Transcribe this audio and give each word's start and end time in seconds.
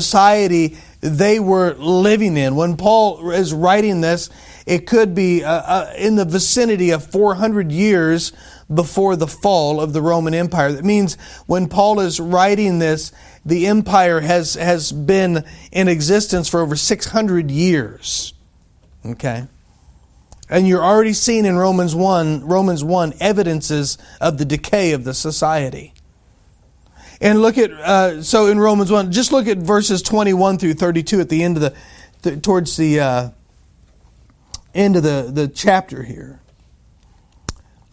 society 0.00 0.76
they 1.00 1.38
were 1.38 1.74
living 1.74 2.36
in. 2.36 2.56
When 2.56 2.76
Paul 2.76 3.30
is 3.30 3.52
writing 3.52 4.00
this, 4.00 4.30
it 4.66 4.86
could 4.86 5.14
be 5.14 5.44
uh, 5.44 5.52
uh, 5.52 5.92
in 5.96 6.16
the 6.16 6.24
vicinity 6.24 6.90
of 6.90 7.04
400 7.04 7.70
years 7.70 8.32
before 8.72 9.14
the 9.16 9.26
fall 9.26 9.80
of 9.80 9.92
the 9.92 10.00
Roman 10.00 10.32
Empire. 10.32 10.72
That 10.72 10.84
means 10.84 11.16
when 11.46 11.68
Paul 11.68 12.00
is 12.00 12.18
writing 12.18 12.78
this, 12.78 13.12
the 13.44 13.66
empire 13.66 14.20
has, 14.20 14.54
has 14.54 14.90
been 14.90 15.44
in 15.70 15.88
existence 15.88 16.48
for 16.48 16.60
over 16.60 16.76
600 16.76 17.50
years. 17.50 18.32
Okay? 19.04 19.46
And 20.48 20.66
you're 20.66 20.84
already 20.84 21.12
seeing 21.12 21.44
in 21.44 21.56
Romans 21.56 21.94
1, 21.94 22.46
Romans 22.46 22.82
1 22.82 23.14
evidences 23.20 23.98
of 24.20 24.38
the 24.38 24.44
decay 24.44 24.92
of 24.92 25.04
the 25.04 25.14
society. 25.14 25.93
And 27.20 27.40
look 27.40 27.58
at, 27.58 27.70
uh, 27.70 28.22
so 28.22 28.46
in 28.46 28.58
Romans 28.58 28.90
1, 28.90 29.12
just 29.12 29.32
look 29.32 29.46
at 29.46 29.58
verses 29.58 30.02
21 30.02 30.58
through 30.58 30.74
32 30.74 31.20
at 31.20 31.28
the 31.28 31.42
end 31.42 31.56
of 31.56 31.74
the, 32.22 32.36
towards 32.38 32.76
the 32.76 33.00
uh, 33.00 33.30
end 34.74 34.96
of 34.96 35.02
the, 35.02 35.30
the 35.32 35.48
chapter 35.48 36.02
here. 36.02 36.40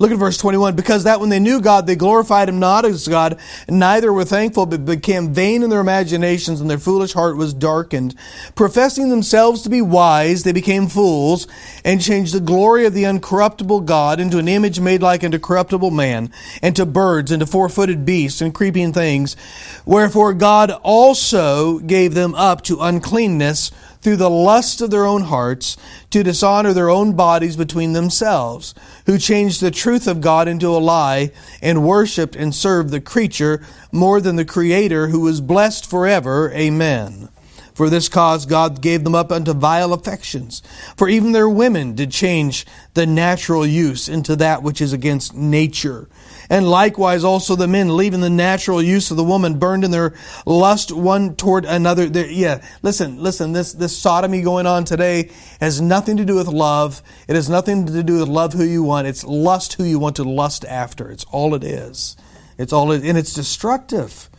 Look 0.02 0.10
at 0.10 0.18
verse 0.18 0.40
21. 0.40 0.76
Because 0.76 1.04
that 1.04 1.20
when 1.20 1.30
they 1.30 1.40
knew 1.40 1.62
God, 1.62 1.86
they 1.86 1.96
glorified 1.96 2.50
him 2.50 2.58
not 2.58 2.86
as 2.86 3.08
God, 3.08 3.40
neither 3.70 4.12
were 4.12 4.26
thankful, 4.26 4.66
but 4.66 4.84
became 4.84 5.32
vain 5.32 5.62
in 5.62 5.70
their 5.70 5.80
imaginations, 5.80 6.60
and 6.60 6.68
their 6.68 6.80
foolish 6.80 7.14
heart 7.14 7.38
was 7.38 7.54
darkened. 7.54 8.16
Professing 8.56 9.10
themselves 9.10 9.62
to 9.62 9.70
be 9.70 9.80
wise, 9.80 10.42
they 10.42 10.54
became 10.54 10.88
fools, 10.88 11.48
and 11.86 12.02
changed 12.02 12.34
the 12.34 12.40
glory 12.40 12.88
of 12.88 12.96
the 12.96 13.04
uncorruptible 13.04 13.86
God 13.86 14.20
into 14.20 14.40
an 14.40 14.48
image 14.48 14.80
made 14.80 15.04
like 15.04 15.24
unto 15.24 15.38
corruptible 15.38 15.92
man, 15.92 16.32
and 16.64 16.76
to 16.76 16.88
birds, 16.88 17.32
and 17.32 17.42
to 17.42 17.46
four 17.46 17.70
footed 17.70 18.04
beasts, 18.04 18.42
and 18.42 18.56
creeping 18.56 18.94
things. 18.94 19.38
Wherefore 19.86 20.34
God 20.34 20.72
also 20.82 21.78
gave 21.78 22.16
them 22.16 22.34
up 22.34 22.64
to 22.64 22.80
uncleanness 22.82 23.70
through 24.02 24.18
the 24.18 24.30
lust 24.30 24.82
of 24.82 24.90
their 24.90 25.06
own 25.06 25.24
hearts 25.24 25.78
to 26.10 26.24
dishonor 26.24 26.74
their 26.74 26.90
own 26.90 27.14
bodies 27.14 27.56
between 27.56 27.94
themselves, 27.94 28.74
who 29.06 29.18
changed 29.18 29.62
the 29.62 29.72
truth 29.72 30.08
of 30.08 30.22
God 30.22 30.48
into 30.48 30.68
a 30.68 30.80
lie 30.80 31.32
and 31.62 31.86
worshiped 31.86 32.36
and 32.36 32.54
served 32.54 32.90
the 32.90 33.02
creature 33.02 33.64
more 33.92 34.20
than 34.20 34.36
the 34.36 34.46
Creator 34.46 35.08
who 35.08 35.28
is 35.28 35.42
blessed 35.42 35.90
forever. 35.90 36.52
Amen. 36.54 37.30
For 37.74 37.90
this 37.90 38.10
cause 38.10 38.46
God 38.46 38.82
gave 38.82 39.04
them 39.04 39.16
up 39.16 39.32
unto 39.32 39.54
vile 39.54 39.94
affections. 39.94 40.62
For 40.98 41.08
even 41.08 41.32
their 41.32 41.50
women 41.50 41.96
did 41.96 42.12
change 42.12 42.66
the 42.94 43.06
natural 43.06 43.66
use 43.66 44.10
into 44.10 44.36
that 44.38 44.64
which 44.64 44.82
is 44.82 44.94
against 44.94 45.34
nature 45.34 46.08
and 46.52 46.70
likewise 46.70 47.24
also 47.24 47.56
the 47.56 47.66
men, 47.66 47.96
leaving 47.96 48.20
the 48.20 48.30
natural 48.30 48.82
use 48.82 49.10
of 49.10 49.16
the 49.16 49.24
woman, 49.24 49.58
burned 49.58 49.86
in 49.86 49.92
their 49.92 50.14
lust 50.46 50.92
one 50.92 51.34
toward 51.38 51.64
another. 51.64 52.10
They're, 52.10 52.30
yeah, 52.30 52.62
listen, 52.82 53.24
listen, 53.24 53.54
this, 53.54 53.72
this 53.72 53.98
sodomy 53.98 54.42
going 54.42 54.68
on 54.68 54.84
today 54.84 55.32
has 55.62 55.80
nothing 55.80 56.18
to 56.18 56.26
do 56.26 56.36
with 56.36 56.50
love. 56.50 57.02
It 57.30 57.36
has 57.38 57.50
nothing 57.50 57.86
to 57.86 58.04
do 58.04 58.20
with 58.20 58.28
love 58.28 58.52
who 58.52 58.66
you 58.66 58.84
want. 58.84 59.08
It's 59.08 59.24
lust 59.24 59.74
who 59.74 59.86
you 59.86 59.98
want 59.98 60.18
to 60.18 60.26
lust 60.26 60.66
after. 60.66 61.10
It's 61.10 61.24
all 61.32 61.56
it 61.56 61.64
is. 61.64 62.18
It's 62.58 62.74
all 62.74 62.92
it, 62.92 63.06
and 63.06 63.18
it's 63.18 63.34
destructive. 63.34 64.30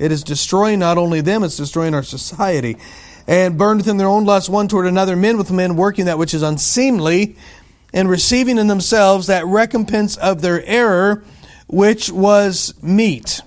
It 0.00 0.10
is 0.10 0.24
destroying 0.24 0.78
not 0.78 0.96
only 0.96 1.20
them, 1.20 1.44
it's 1.44 1.58
destroying 1.58 1.94
our 1.94 2.02
society. 2.02 2.78
And 3.26 3.58
burned 3.58 3.80
within 3.80 3.98
their 3.98 4.08
own 4.08 4.24
lust 4.24 4.48
one 4.48 4.66
toward 4.66 4.86
another, 4.86 5.14
men 5.14 5.36
with 5.36 5.52
men 5.52 5.76
working 5.76 6.06
that 6.06 6.16
which 6.18 6.32
is 6.32 6.42
unseemly, 6.42 7.36
and 7.92 8.08
receiving 8.08 8.56
in 8.56 8.66
themselves 8.66 9.26
that 9.26 9.46
recompense 9.46 10.16
of 10.16 10.40
their 10.40 10.64
error 10.64 11.22
which 11.68 12.10
was 12.10 12.74
meet. 12.82 13.42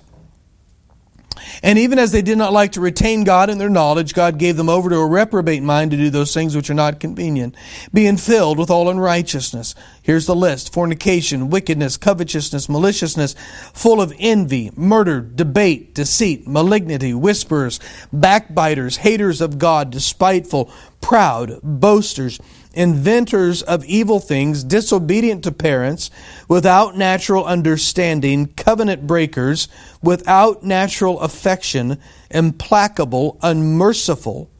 And 1.62 1.78
even 1.78 1.98
as 1.98 2.12
they 2.12 2.22
did 2.22 2.38
not 2.38 2.52
like 2.52 2.72
to 2.72 2.80
retain 2.80 3.24
God 3.24 3.50
in 3.50 3.58
their 3.58 3.70
knowledge, 3.70 4.14
God 4.14 4.38
gave 4.38 4.56
them 4.56 4.68
over 4.68 4.88
to 4.90 4.96
a 4.96 5.06
reprobate 5.06 5.62
mind 5.62 5.90
to 5.90 5.96
do 5.96 6.10
those 6.10 6.34
things 6.34 6.54
which 6.54 6.70
are 6.70 6.74
not 6.74 7.00
convenient, 7.00 7.54
being 7.92 8.16
filled 8.16 8.58
with 8.58 8.70
all 8.70 8.88
unrighteousness. 8.88 9.74
Here's 10.02 10.26
the 10.26 10.34
list 10.34 10.72
fornication, 10.72 11.50
wickedness, 11.50 11.96
covetousness, 11.96 12.68
maliciousness, 12.68 13.34
full 13.72 14.00
of 14.00 14.12
envy, 14.18 14.70
murder, 14.76 15.20
debate, 15.20 15.94
deceit, 15.94 16.46
malignity, 16.46 17.14
whisperers, 17.14 17.80
backbiters, 18.12 18.98
haters 18.98 19.40
of 19.40 19.58
God, 19.58 19.90
despiteful, 19.90 20.70
proud, 21.00 21.60
boasters 21.62 22.40
inventors 22.74 23.62
of 23.62 23.84
evil 23.84 24.20
things, 24.20 24.64
disobedient 24.64 25.44
to 25.44 25.52
parents, 25.52 26.10
without 26.48 26.96
natural 26.96 27.44
understanding, 27.44 28.46
covenant 28.54 29.06
breakers, 29.06 29.68
without 30.02 30.62
natural 30.62 31.20
affection, 31.20 31.98
implacable, 32.30 33.38
unmerciful, 33.42 34.50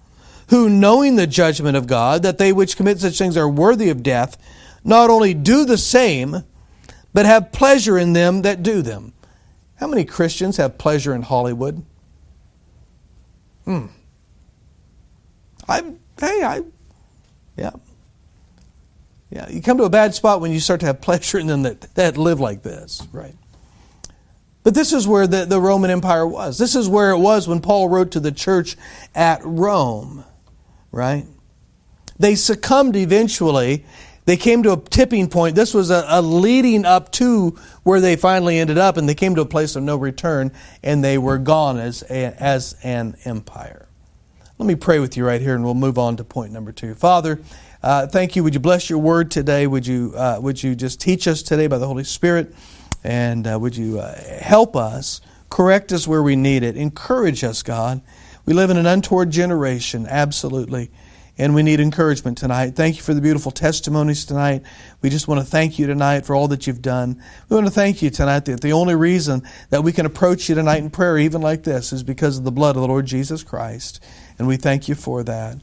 who, 0.48 0.68
knowing 0.68 1.16
the 1.16 1.26
judgment 1.26 1.76
of 1.76 1.86
God, 1.86 2.22
that 2.22 2.38
they 2.38 2.52
which 2.52 2.76
commit 2.76 3.00
such 3.00 3.18
things 3.18 3.36
are 3.36 3.48
worthy 3.48 3.90
of 3.90 4.02
death, 4.02 4.36
not 4.84 5.10
only 5.10 5.34
do 5.34 5.64
the 5.64 5.78
same, 5.78 6.44
but 7.12 7.26
have 7.26 7.52
pleasure 7.52 7.98
in 7.98 8.12
them 8.12 8.42
that 8.42 8.62
do 8.62 8.82
them. 8.82 9.12
How 9.76 9.86
many 9.86 10.04
Christians 10.04 10.56
have 10.58 10.78
pleasure 10.78 11.14
in 11.14 11.22
Hollywood? 11.22 11.84
Hmm. 13.64 13.86
I 15.68 15.82
hey, 16.20 16.42
I 16.42 16.62
yeah. 17.56 17.70
Yeah, 19.34 19.48
you 19.50 19.60
come 19.60 19.78
to 19.78 19.84
a 19.84 19.90
bad 19.90 20.14
spot 20.14 20.40
when 20.40 20.52
you 20.52 20.60
start 20.60 20.78
to 20.80 20.86
have 20.86 21.00
pleasure 21.00 21.40
in 21.40 21.48
them 21.48 21.62
that, 21.62 21.80
that 21.96 22.16
live 22.16 22.38
like 22.38 22.62
this, 22.62 23.02
right? 23.12 23.34
But 24.62 24.76
this 24.76 24.92
is 24.92 25.08
where 25.08 25.26
the, 25.26 25.44
the 25.44 25.60
Roman 25.60 25.90
Empire 25.90 26.24
was. 26.24 26.56
This 26.56 26.76
is 26.76 26.88
where 26.88 27.10
it 27.10 27.18
was 27.18 27.48
when 27.48 27.60
Paul 27.60 27.88
wrote 27.88 28.12
to 28.12 28.20
the 28.20 28.30
church 28.30 28.76
at 29.12 29.40
Rome, 29.44 30.24
right? 30.92 31.26
They 32.16 32.36
succumbed 32.36 32.94
eventually. 32.94 33.84
They 34.24 34.36
came 34.36 34.62
to 34.62 34.72
a 34.72 34.80
tipping 34.80 35.28
point. 35.28 35.56
This 35.56 35.74
was 35.74 35.90
a, 35.90 36.04
a 36.08 36.22
leading 36.22 36.84
up 36.84 37.10
to 37.12 37.58
where 37.82 38.00
they 38.00 38.14
finally 38.14 38.56
ended 38.60 38.78
up, 38.78 38.96
and 38.96 39.08
they 39.08 39.16
came 39.16 39.34
to 39.34 39.40
a 39.40 39.46
place 39.46 39.74
of 39.74 39.82
no 39.82 39.96
return, 39.96 40.52
and 40.84 41.02
they 41.02 41.18
were 41.18 41.38
gone 41.38 41.78
as, 41.80 42.04
a, 42.08 42.40
as 42.40 42.76
an 42.84 43.16
empire. 43.24 43.88
Let 44.64 44.68
me 44.68 44.76
pray 44.76 44.98
with 44.98 45.14
you 45.14 45.26
right 45.26 45.42
here, 45.42 45.54
and 45.54 45.62
we'll 45.62 45.74
move 45.74 45.98
on 45.98 46.16
to 46.16 46.24
point 46.24 46.50
number 46.50 46.72
two. 46.72 46.94
Father, 46.94 47.38
uh, 47.82 48.06
thank 48.06 48.34
you. 48.34 48.42
Would 48.42 48.54
you 48.54 48.60
bless 48.60 48.88
your 48.88 48.98
word 48.98 49.30
today? 49.30 49.66
Would 49.66 49.86
you, 49.86 50.14
uh, 50.16 50.38
would 50.40 50.62
you 50.62 50.74
just 50.74 51.02
teach 51.02 51.28
us 51.28 51.42
today 51.42 51.66
by 51.66 51.76
the 51.76 51.86
Holy 51.86 52.02
Spirit? 52.02 52.54
And 53.04 53.46
uh, 53.46 53.58
would 53.60 53.76
you 53.76 54.00
uh, 54.00 54.18
help 54.40 54.74
us, 54.74 55.20
correct 55.50 55.92
us 55.92 56.08
where 56.08 56.22
we 56.22 56.34
need 56.34 56.62
it, 56.62 56.78
encourage 56.78 57.44
us, 57.44 57.62
God? 57.62 58.00
We 58.46 58.54
live 58.54 58.70
in 58.70 58.78
an 58.78 58.86
untoward 58.86 59.30
generation, 59.30 60.06
absolutely. 60.08 60.90
And 61.36 61.54
we 61.54 61.64
need 61.64 61.80
encouragement 61.80 62.38
tonight. 62.38 62.76
Thank 62.76 62.96
you 62.96 63.02
for 63.02 63.12
the 63.12 63.20
beautiful 63.20 63.50
testimonies 63.50 64.24
tonight. 64.24 64.62
We 65.02 65.10
just 65.10 65.26
want 65.26 65.40
to 65.40 65.46
thank 65.46 65.80
you 65.80 65.86
tonight 65.88 66.24
for 66.24 66.36
all 66.36 66.46
that 66.48 66.66
you've 66.66 66.82
done. 66.82 67.20
We 67.48 67.56
want 67.56 67.66
to 67.66 67.72
thank 67.72 68.02
you 68.02 68.10
tonight 68.10 68.44
that 68.44 68.60
the 68.60 68.72
only 68.72 68.94
reason 68.94 69.42
that 69.70 69.82
we 69.82 69.92
can 69.92 70.06
approach 70.06 70.48
you 70.48 70.54
tonight 70.54 70.78
in 70.78 70.90
prayer, 70.90 71.18
even 71.18 71.42
like 71.42 71.64
this, 71.64 71.92
is 71.92 72.04
because 72.04 72.38
of 72.38 72.44
the 72.44 72.52
blood 72.52 72.76
of 72.76 72.82
the 72.82 72.88
Lord 72.88 73.06
Jesus 73.06 73.42
Christ. 73.42 74.00
And 74.38 74.46
we 74.46 74.56
thank 74.56 74.88
you 74.88 74.94
for 74.94 75.24
that. 75.24 75.58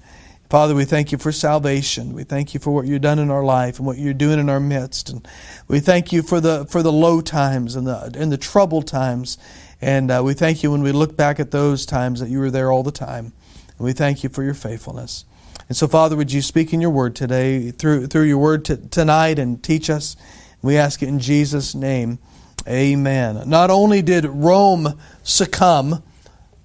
Father, 0.49 0.75
we 0.75 0.83
thank 0.83 1.13
you 1.13 1.17
for 1.17 1.31
salvation. 1.31 2.11
We 2.11 2.25
thank 2.25 2.53
you 2.53 2.59
for 2.59 2.71
what 2.71 2.85
you've 2.85 3.01
done 3.01 3.19
in 3.19 3.31
our 3.31 3.45
life 3.45 3.77
and 3.77 3.87
what 3.87 3.97
you're 3.97 4.13
doing 4.13 4.37
in 4.37 4.49
our 4.49 4.59
midst. 4.59 5.09
And 5.09 5.25
we 5.69 5.79
thank 5.79 6.11
you 6.11 6.21
for 6.21 6.41
the 6.41 6.65
for 6.65 6.83
the 6.83 6.91
low 6.91 7.21
times 7.21 7.77
and 7.77 7.87
the 7.87 8.13
and 8.17 8.29
the 8.29 8.37
troubled 8.37 8.85
times. 8.85 9.37
And 9.79 10.11
uh, 10.11 10.21
we 10.21 10.33
thank 10.33 10.61
you 10.61 10.71
when 10.71 10.81
we 10.81 10.91
look 10.91 11.15
back 11.15 11.39
at 11.39 11.51
those 11.51 11.85
times 11.85 12.19
that 12.19 12.27
you 12.27 12.39
were 12.39 12.51
there 12.51 12.69
all 12.69 12.83
the 12.83 12.91
time. 12.91 13.31
And 13.77 13.85
we 13.85 13.93
thank 13.93 14.23
you 14.23 14.29
for 14.29 14.43
your 14.43 14.53
faithfulness. 14.53 15.23
And 15.71 15.77
so, 15.77 15.87
Father, 15.87 16.17
would 16.17 16.33
you 16.33 16.41
speak 16.41 16.73
in 16.73 16.81
your 16.81 16.89
word 16.89 17.15
today 17.15 17.71
through 17.71 18.07
through 18.07 18.23
your 18.25 18.39
word 18.39 18.65
t- 18.65 18.75
tonight 18.75 19.39
and 19.39 19.63
teach 19.63 19.89
us? 19.89 20.17
We 20.61 20.75
ask 20.75 21.01
it 21.01 21.07
in 21.07 21.17
Jesus' 21.17 21.73
name. 21.73 22.19
Amen. 22.67 23.47
Not 23.47 23.71
only 23.71 24.01
did 24.01 24.25
Rome 24.25 24.99
succumb, 25.23 26.03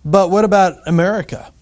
but 0.05 0.29
what 0.33 0.45
about 0.45 0.79
America? 0.89 1.53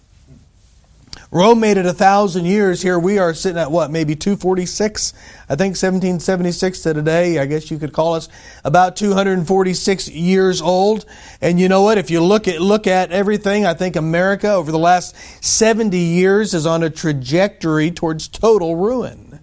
Rome 1.35 1.59
made 1.59 1.75
it 1.75 1.85
a 1.85 1.91
thousand 1.91 2.45
years. 2.45 2.81
Here 2.81 2.97
we 2.97 3.17
are 3.17 3.33
sitting 3.33 3.57
at 3.57 3.69
what, 3.69 3.91
maybe 3.91 4.15
246? 4.15 5.11
I 5.49 5.57
think 5.57 5.71
1776 5.71 6.79
to 6.83 6.93
today, 6.93 7.39
I 7.39 7.45
guess 7.45 7.69
you 7.69 7.77
could 7.77 7.91
call 7.91 8.13
us 8.13 8.29
about 8.63 8.95
246 8.95 10.07
years 10.07 10.61
old. 10.61 11.03
And 11.41 11.59
you 11.59 11.67
know 11.67 11.81
what? 11.81 11.97
If 11.97 12.09
you 12.09 12.23
look 12.23 12.47
at, 12.47 12.61
look 12.61 12.87
at 12.87 13.11
everything, 13.11 13.65
I 13.65 13.73
think 13.73 13.97
America 13.97 14.49
over 14.49 14.71
the 14.71 14.79
last 14.79 15.13
70 15.43 15.97
years 15.97 16.53
is 16.53 16.65
on 16.65 16.83
a 16.83 16.89
trajectory 16.89 17.91
towards 17.91 18.29
total 18.29 18.77
ruin. 18.77 19.41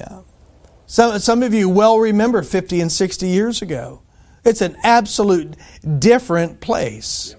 Yeah. 0.00 0.20
Some, 0.86 1.18
some 1.18 1.42
of 1.42 1.52
you 1.52 1.68
well 1.68 1.98
remember 1.98 2.42
50 2.42 2.80
and 2.80 2.90
60 2.90 3.28
years 3.28 3.60
ago. 3.60 4.00
It's 4.42 4.62
an 4.62 4.74
absolute 4.82 5.54
different 5.98 6.62
place. 6.62 7.36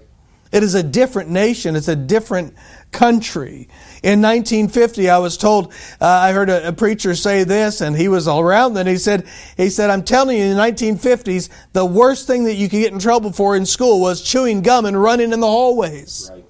It 0.52 0.64
is 0.64 0.74
a 0.74 0.82
different 0.82 1.30
nation. 1.30 1.76
It's 1.76 1.88
a 1.88 1.96
different 1.96 2.54
country. 2.92 3.68
In 4.02 4.22
1950, 4.22 5.10
I 5.10 5.18
was 5.18 5.36
told, 5.36 5.72
uh, 6.00 6.06
I 6.06 6.32
heard 6.32 6.48
a, 6.48 6.68
a, 6.68 6.72
preacher 6.72 7.14
say 7.14 7.44
this, 7.44 7.80
and 7.80 7.96
he 7.96 8.08
was 8.08 8.26
all 8.26 8.40
around 8.40 8.74
then. 8.74 8.86
He 8.86 8.96
said, 8.96 9.26
he 9.56 9.70
said, 9.70 9.90
I'm 9.90 10.02
telling 10.02 10.38
you, 10.38 10.44
in 10.44 10.56
the 10.56 10.62
1950s, 10.62 11.48
the 11.72 11.84
worst 11.84 12.26
thing 12.26 12.44
that 12.44 12.54
you 12.54 12.68
could 12.68 12.80
get 12.80 12.92
in 12.92 12.98
trouble 12.98 13.32
for 13.32 13.56
in 13.56 13.66
school 13.66 14.00
was 14.00 14.22
chewing 14.22 14.62
gum 14.62 14.86
and 14.86 15.00
running 15.00 15.32
in 15.32 15.40
the 15.40 15.46
hallways. 15.46 16.30
Right. 16.32 16.44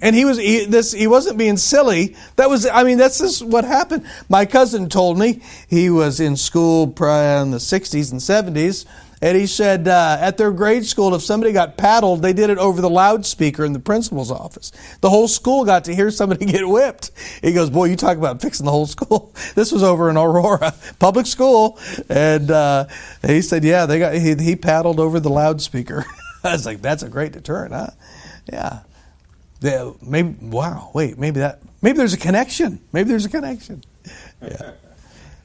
And 0.00 0.16
he 0.16 0.24
was 0.24 0.36
he, 0.36 0.64
this. 0.64 0.90
He 0.90 1.06
wasn't 1.06 1.38
being 1.38 1.56
silly. 1.56 2.16
That 2.34 2.50
was. 2.50 2.66
I 2.66 2.82
mean, 2.82 2.98
that's 2.98 3.20
just 3.20 3.40
what 3.44 3.64
happened. 3.64 4.04
My 4.28 4.46
cousin 4.46 4.88
told 4.88 5.16
me 5.16 5.40
he 5.68 5.90
was 5.90 6.18
in 6.18 6.34
school 6.36 6.88
prior 6.88 7.40
in 7.40 7.52
the 7.52 7.58
'60s 7.58 8.10
and 8.10 8.20
'70s, 8.20 8.84
and 9.22 9.38
he 9.38 9.46
said 9.46 9.86
uh, 9.86 10.18
at 10.20 10.36
their 10.36 10.50
grade 10.50 10.84
school, 10.84 11.14
if 11.14 11.22
somebody 11.22 11.52
got 11.52 11.76
paddled, 11.76 12.22
they 12.22 12.32
did 12.32 12.50
it 12.50 12.58
over 12.58 12.80
the 12.80 12.90
loudspeaker 12.90 13.64
in 13.64 13.72
the 13.72 13.78
principal's 13.78 14.32
office. 14.32 14.72
The 15.00 15.08
whole 15.08 15.28
school 15.28 15.64
got 15.64 15.84
to 15.84 15.94
hear 15.94 16.10
somebody 16.10 16.44
get 16.52 16.68
whipped. 16.68 17.12
He 17.40 17.52
goes, 17.52 17.70
"Boy, 17.70 17.84
you 17.84 17.96
talk 17.96 18.18
about 18.18 18.42
fixing 18.42 18.66
the 18.66 18.72
whole 18.72 18.86
school." 18.86 19.32
This 19.54 19.70
was 19.70 19.82
over 19.82 20.10
in 20.10 20.16
Aurora 20.16 20.74
public 20.98 21.26
school, 21.26 21.78
and 22.08 22.50
uh, 22.50 22.86
he 23.24 23.42
said, 23.42 23.64
"Yeah, 23.64 23.86
they 23.86 23.98
got 23.98 24.14
he, 24.14 24.34
he 24.34 24.56
paddled 24.56 24.98
over 24.98 25.20
the 25.20 25.30
loudspeaker." 25.30 26.04
I 26.44 26.52
was 26.52 26.66
like, 26.66 26.82
"That's 26.82 27.04
a 27.04 27.08
great 27.08 27.32
deterrent, 27.32 27.72
huh?" 27.72 27.90
Yeah. 28.52 28.80
Yeah, 29.60 29.92
maybe 30.02 30.34
wow. 30.40 30.90
Wait, 30.92 31.16
maybe 31.16 31.38
that 31.38 31.60
maybe 31.80 31.96
there's 31.98 32.14
a 32.14 32.18
connection. 32.18 32.80
Maybe 32.92 33.10
there's 33.10 33.24
a 33.24 33.30
connection. 33.30 33.84
Yeah. 34.42 34.72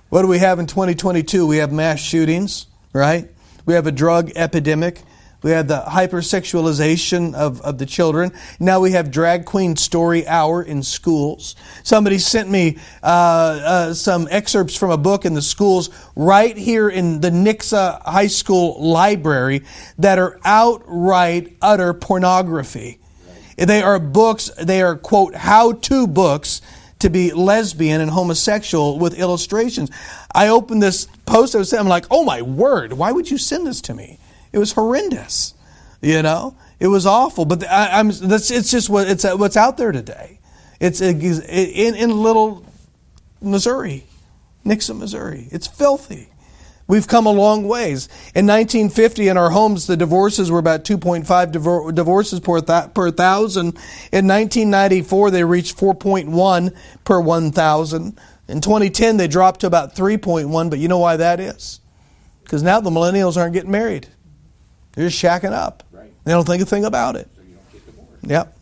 what 0.09 0.23
do 0.23 0.27
we 0.27 0.39
have 0.39 0.57
in 0.57 0.65
2022? 0.65 1.45
We 1.45 1.57
have 1.57 1.71
mass 1.71 1.99
shootings, 1.99 2.65
right? 2.93 3.29
We 3.67 3.73
have 3.73 3.85
a 3.85 3.91
drug 3.91 4.31
epidemic. 4.33 5.01
We 5.43 5.51
have 5.51 5.67
the 5.67 5.81
hypersexualization 5.81 7.35
of, 7.35 7.59
of 7.61 7.77
the 7.77 7.85
children. 7.85 8.31
Now 8.61 8.79
we 8.79 8.93
have 8.93 9.11
drag 9.11 9.43
queen 9.43 9.75
story 9.75 10.25
hour 10.25 10.63
in 10.63 10.81
schools. 10.81 11.57
Somebody 11.83 12.17
sent 12.17 12.49
me 12.49 12.77
uh, 13.03 13.05
uh, 13.05 13.93
some 13.93 14.29
excerpts 14.31 14.77
from 14.77 14.89
a 14.89 14.97
book 14.97 15.25
in 15.25 15.33
the 15.33 15.41
schools 15.41 15.89
right 16.15 16.55
here 16.55 16.87
in 16.87 17.19
the 17.19 17.29
Nixa 17.29 18.01
High 18.03 18.27
School 18.27 18.81
library 18.81 19.65
that 19.99 20.17
are 20.17 20.39
outright 20.45 21.57
utter 21.61 21.93
pornography. 21.93 22.99
They 23.57 23.81
are 23.81 23.99
books, 23.99 24.49
they 24.57 24.81
are, 24.81 24.95
quote, 24.95 25.35
how 25.35 25.73
to 25.73 26.07
books 26.07 26.61
to 26.99 27.09
be 27.09 27.33
lesbian 27.33 27.99
and 27.99 28.11
homosexual 28.11 28.97
with 28.97 29.19
illustrations. 29.19 29.91
I 30.33 30.47
opened 30.47 30.81
this 30.81 31.07
post, 31.27 31.55
I 31.55 31.59
was 31.59 31.69
saying, 31.69 31.81
I'm 31.81 31.87
like, 31.87 32.05
oh 32.09 32.23
my 32.23 32.41
word, 32.41 32.93
why 32.93 33.11
would 33.11 33.29
you 33.29 33.37
send 33.37 33.67
this 33.67 33.81
to 33.81 33.93
me? 33.93 34.19
It 34.51 34.57
was 34.57 34.71
horrendous, 34.71 35.53
you 36.01 36.23
know? 36.23 36.55
It 36.79 36.87
was 36.87 37.05
awful, 37.05 37.45
but 37.45 37.67
I, 37.67 37.99
am 37.99 38.09
it's 38.09 38.71
just 38.71 38.89
what, 38.89 39.07
it's, 39.07 39.23
what's 39.23 39.57
out 39.57 39.77
there 39.77 39.91
today. 39.91 40.39
It's 40.79 41.01
in, 41.01 41.21
in 41.95 42.21
little 42.21 42.65
Missouri, 43.41 44.05
Nixa, 44.65 44.97
Missouri. 44.97 45.47
It's 45.51 45.67
filthy. 45.67 46.29
We've 46.87 47.07
come 47.07 47.25
a 47.25 47.31
long 47.31 47.67
ways. 47.67 48.07
In 48.33 48.47
1950, 48.47 49.27
in 49.27 49.37
our 49.37 49.49
homes, 49.49 49.87
the 49.87 49.97
divorces 49.97 50.49
were 50.49 50.59
about 50.59 50.85
2.5 50.85 51.93
divorces 51.93 52.39
per, 52.39 52.61
per 52.61 53.11
thousand. 53.11 53.67
In 54.13 54.25
1994, 54.25 55.31
they 55.31 55.43
reached 55.43 55.77
4.1 55.77 56.73
per 57.03 57.19
1,000. 57.19 58.19
In 58.47 58.61
2010, 58.61 59.17
they 59.17 59.27
dropped 59.27 59.61
to 59.61 59.67
about 59.67 59.95
3.1, 59.95 60.69
but 60.69 60.79
you 60.79 60.87
know 60.87 60.99
why 60.99 61.17
that 61.17 61.39
is? 61.39 61.81
Because 62.43 62.63
now 62.63 62.79
the 62.79 62.89
millennials 62.89 63.35
aren't 63.35 63.53
getting 63.53 63.71
married. 63.71 64.07
They're 64.93 65.09
just 65.09 65.21
shacking 65.21 65.51
up. 65.51 65.83
Right. 65.91 66.11
They 66.23 66.31
don't 66.31 66.45
think 66.45 66.63
a 66.63 66.65
thing 66.65 66.85
about 66.85 67.15
it. 67.17 67.29
So 67.35 67.41
yep. 68.27 68.53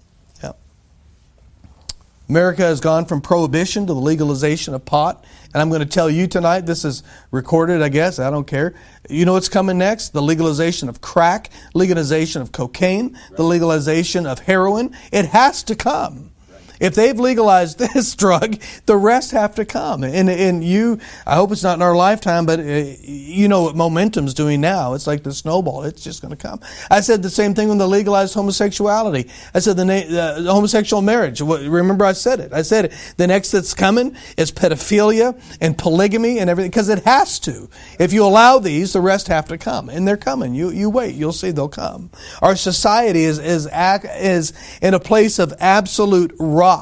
America 2.27 2.63
has 2.63 2.79
gone 2.79 3.05
from 3.05 3.21
prohibition 3.21 3.85
to 3.85 3.93
the 3.93 3.99
legalization 3.99 4.73
of 4.73 4.83
pot. 4.83 5.23
And 5.53 5.61
I'm 5.61 5.69
going 5.69 5.81
to 5.81 5.85
tell 5.85 6.09
you 6.09 6.25
tonight, 6.25 6.61
this 6.61 6.83
is 6.83 7.03
recorded, 7.29 7.83
I 7.83 7.89
guess, 7.89 8.17
I 8.17 8.31
don't 8.31 8.47
care. 8.47 8.73
You 9.09 9.25
know 9.25 9.33
what's 9.33 9.47
coming 9.47 9.77
next? 9.77 10.09
The 10.09 10.23
legalization 10.23 10.89
of 10.89 11.01
crack, 11.01 11.51
legalization 11.75 12.41
of 12.41 12.51
cocaine, 12.51 13.17
the 13.37 13.43
legalization 13.43 14.25
of 14.25 14.39
heroin. 14.39 14.95
It 15.11 15.25
has 15.27 15.61
to 15.63 15.75
come. 15.75 16.31
If 16.79 16.95
they've 16.95 17.17
legalized 17.17 17.79
this 17.93 18.15
drug, 18.15 18.59
the 18.85 18.97
rest 18.97 19.31
have 19.31 19.55
to 19.55 19.65
come. 19.65 20.03
And, 20.03 20.29
and 20.29 20.63
you, 20.63 20.99
I 21.25 21.35
hope 21.35 21.51
it's 21.51 21.63
not 21.63 21.77
in 21.77 21.81
our 21.81 21.95
lifetime, 21.95 22.45
but 22.45 22.59
uh, 22.59 22.63
you 22.63 23.47
know 23.47 23.63
what 23.63 23.75
momentum's 23.75 24.33
doing 24.33 24.61
now. 24.61 24.93
It's 24.93 25.07
like 25.07 25.23
the 25.23 25.33
snowball. 25.33 25.83
It's 25.83 26.03
just 26.03 26.21
going 26.21 26.35
to 26.35 26.37
come. 26.37 26.59
I 26.89 27.01
said 27.01 27.23
the 27.23 27.29
same 27.29 27.53
thing 27.53 27.69
when 27.69 27.77
they 27.77 27.85
legalized 27.85 28.33
homosexuality. 28.33 29.29
I 29.53 29.59
said 29.59 29.77
the, 29.77 29.83
uh, 29.83 30.41
the 30.41 30.53
homosexual 30.53 31.01
marriage. 31.01 31.41
Remember 31.41 32.05
I 32.05 32.13
said 32.13 32.39
it. 32.39 32.53
I 32.53 32.61
said 32.61 32.85
it. 32.85 33.13
The 33.17 33.27
next 33.27 33.51
that's 33.51 33.73
coming 33.73 34.15
is 34.37 34.51
pedophilia 34.51 35.39
and 35.61 35.77
polygamy 35.77 36.39
and 36.39 36.49
everything 36.49 36.71
because 36.71 36.89
it 36.89 37.03
has 37.03 37.39
to. 37.41 37.69
If 37.99 38.13
you 38.13 38.25
allow 38.25 38.59
these, 38.59 38.93
the 38.93 39.01
rest 39.01 39.27
have 39.27 39.47
to 39.49 39.57
come. 39.57 39.89
And 39.89 40.07
they're 40.07 40.17
coming. 40.17 40.55
You, 40.55 40.69
you 40.69 40.89
wait. 40.89 41.15
You'll 41.15 41.33
see 41.33 41.51
they'll 41.51 41.69
come. 41.69 42.09
Our 42.41 42.55
society 42.55 43.23
is, 43.23 43.39
is, 43.39 43.67
is 43.71 44.53
in 44.81 44.93
a 44.93 44.99
place 44.99 45.39
of 45.39 45.53
absolute 45.59 46.33
rot. 46.39 46.74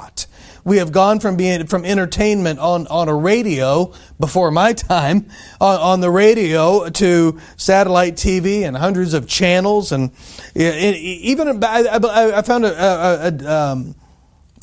We 0.66 0.78
have 0.78 0.94
gone 0.94 1.20
from 1.20 1.36
being 1.36 1.68
from 1.68 1.84
entertainment 1.84 2.60
on, 2.60 2.88
on 2.88 3.10
a 3.10 3.16
radio 3.16 3.94
before 4.18 4.50
my 4.50 4.74
time 4.74 5.30
on, 5.62 5.80
on 5.80 6.00
the 6.02 6.10
radio 6.10 6.90
to 6.90 7.40
satellite 7.58 8.16
TV 8.16 8.62
and 8.62 8.78
hundreds 8.78 9.14
of 9.14 9.28
channels 9.28 9.92
and 9.92 10.12
even 10.56 11.64
I, 11.64 12.00
I 12.36 12.42
found 12.44 12.66
a, 12.66 12.74
a, 12.74 13.28
a, 13.28 13.52
um, 13.52 13.96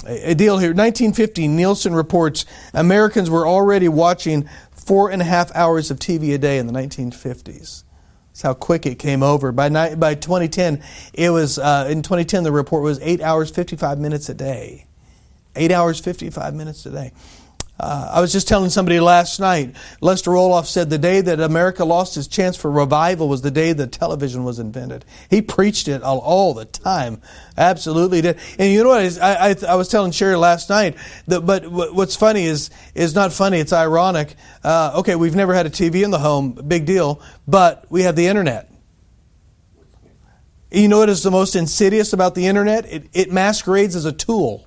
a 0.07 0.35
deal 0.35 0.59
here. 0.59 0.71
1950, 0.71 1.49
Nielsen 1.49 1.95
reports 1.95 2.47
Americans 2.73 3.29
were 3.29 3.47
already 3.47 3.89
watching 3.89 4.49
four 4.71 5.11
and 5.11 5.21
a 5.21 5.25
half 5.25 5.55
hours 5.55 5.91
of 5.91 5.99
TV 5.99 6.35
a 6.35 6.39
day 6.39 6.59
in 6.59 6.67
the 6.67 6.73
1950s. 6.73 7.85
That's 8.29 8.43
how 8.43 8.55
quick 8.55 8.87
it 8.87 8.99
came 8.99 9.23
over. 9.23 9.53
By, 9.53 9.95
by 9.95 10.15
2010, 10.15 10.83
it 11.13 11.31
was 11.31 11.59
uh, 11.59 11.89
in 11.91 12.03
2010 12.03 12.45
the 12.45 12.53
report 12.53 12.83
was 12.83 12.99
eight 13.03 13.21
hours 13.21 13.51
55 13.51 13.99
minutes 13.99 14.29
a 14.29 14.35
day. 14.35 14.87
Eight 15.57 15.73
hours, 15.73 16.01
55 16.01 16.55
minutes 16.55 16.87
a 16.87 16.91
day. 16.91 17.13
Uh, 17.81 18.11
I 18.13 18.21
was 18.21 18.31
just 18.31 18.47
telling 18.47 18.69
somebody 18.69 19.01
last 19.01 19.41
night, 19.41 19.75
Lester 20.03 20.33
Roloff 20.33 20.67
said 20.67 20.91
the 20.91 20.99
day 20.99 21.23
that 21.23 21.41
America 21.41 21.83
lost 21.85 22.19
its 22.19 22.27
chance 22.27 22.55
for 22.55 22.71
revival 22.71 23.27
was 23.27 23.41
the 23.41 23.51
day 23.51 23.73
that 23.73 23.91
television 23.91 24.45
was 24.45 24.59
invented. 24.59 25.05
He 25.31 25.41
preached 25.41 25.89
it 25.89 26.03
all, 26.03 26.19
all 26.19 26.53
the 26.53 26.67
time. 26.67 27.23
Absolutely 27.57 28.21
did. 28.21 28.39
And 28.59 28.71
you 28.71 28.83
know 28.83 28.91
what? 28.91 29.19
I, 29.19 29.51
I, 29.51 29.57
I 29.67 29.75
was 29.77 29.89
telling 29.89 30.13
Sherry 30.13 30.37
last 30.37 30.69
night, 30.69 30.95
that, 31.27 31.41
but 31.41 31.69
what's 31.69 32.17
funny 32.17 32.45
is, 32.45 32.69
is 32.95 33.15
not 33.15 33.33
funny, 33.33 33.59
it's 33.59 33.73
ironic. 33.73 34.35
Uh, 34.63 34.93
okay, 34.97 35.17
we've 35.17 35.35
never 35.35 35.55
had 35.55 35.65
a 35.65 35.71
TV 35.71 36.05
in 36.05 36.11
the 36.11 36.19
home, 36.19 36.53
big 36.53 36.85
deal, 36.85 37.23
but 37.49 37.87
we 37.89 38.03
have 38.03 38.15
the 38.15 38.27
internet. 38.27 38.71
You 40.71 40.87
know 40.89 40.99
what 40.99 41.09
is 41.09 41.23
the 41.23 41.31
most 41.31 41.57
insidious 41.57 42.13
about 42.13 42.35
the 42.35 42.47
internet? 42.47 42.85
It, 42.85 43.09
it 43.15 43.33
masquerades 43.33 43.97
as 43.97 44.05
a 44.05 44.13
tool. 44.13 44.67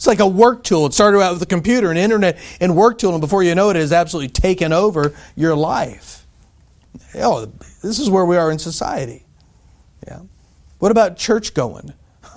It's 0.00 0.06
like 0.06 0.20
a 0.20 0.26
work 0.26 0.64
tool. 0.64 0.86
It 0.86 0.94
started 0.94 1.20
out 1.20 1.34
with 1.34 1.42
a 1.42 1.46
computer, 1.46 1.90
an 1.90 1.98
internet, 1.98 2.38
and 2.58 2.74
work 2.74 2.96
tool, 2.96 3.12
and 3.12 3.20
before 3.20 3.42
you 3.42 3.54
know 3.54 3.68
it, 3.68 3.76
it 3.76 3.80
has 3.80 3.92
absolutely 3.92 4.30
taken 4.30 4.72
over 4.72 5.14
your 5.36 5.54
life. 5.54 6.26
Oh, 7.16 7.52
this 7.82 7.98
is 7.98 8.08
where 8.08 8.24
we 8.24 8.38
are 8.38 8.50
in 8.50 8.58
society. 8.58 9.26
Yeah. 10.08 10.20
What 10.78 10.90
about 10.90 11.18
church 11.18 11.52
going? 11.52 11.92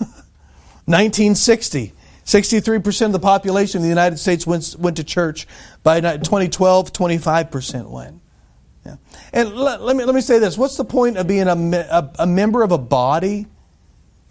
1960, 0.87 1.93
63% 2.25 3.05
of 3.05 3.13
the 3.13 3.19
population 3.19 3.77
of 3.77 3.83
the 3.83 3.87
United 3.87 4.19
States 4.19 4.45
went, 4.45 4.75
went 4.77 4.97
to 4.97 5.03
church. 5.05 5.47
By 5.83 6.01
2012, 6.01 6.91
25% 6.91 7.89
went. 7.89 8.19
Yeah. 8.85 8.97
And 9.31 9.55
let, 9.55 9.81
let, 9.81 9.95
me, 9.95 10.03
let 10.03 10.13
me 10.13 10.19
say 10.19 10.37
this 10.37 10.57
what's 10.57 10.75
the 10.75 10.83
point 10.83 11.15
of 11.15 11.27
being 11.27 11.47
a, 11.47 11.55
a, 11.55 12.11
a 12.19 12.27
member 12.27 12.61
of 12.61 12.73
a 12.73 12.77
body 12.77 13.47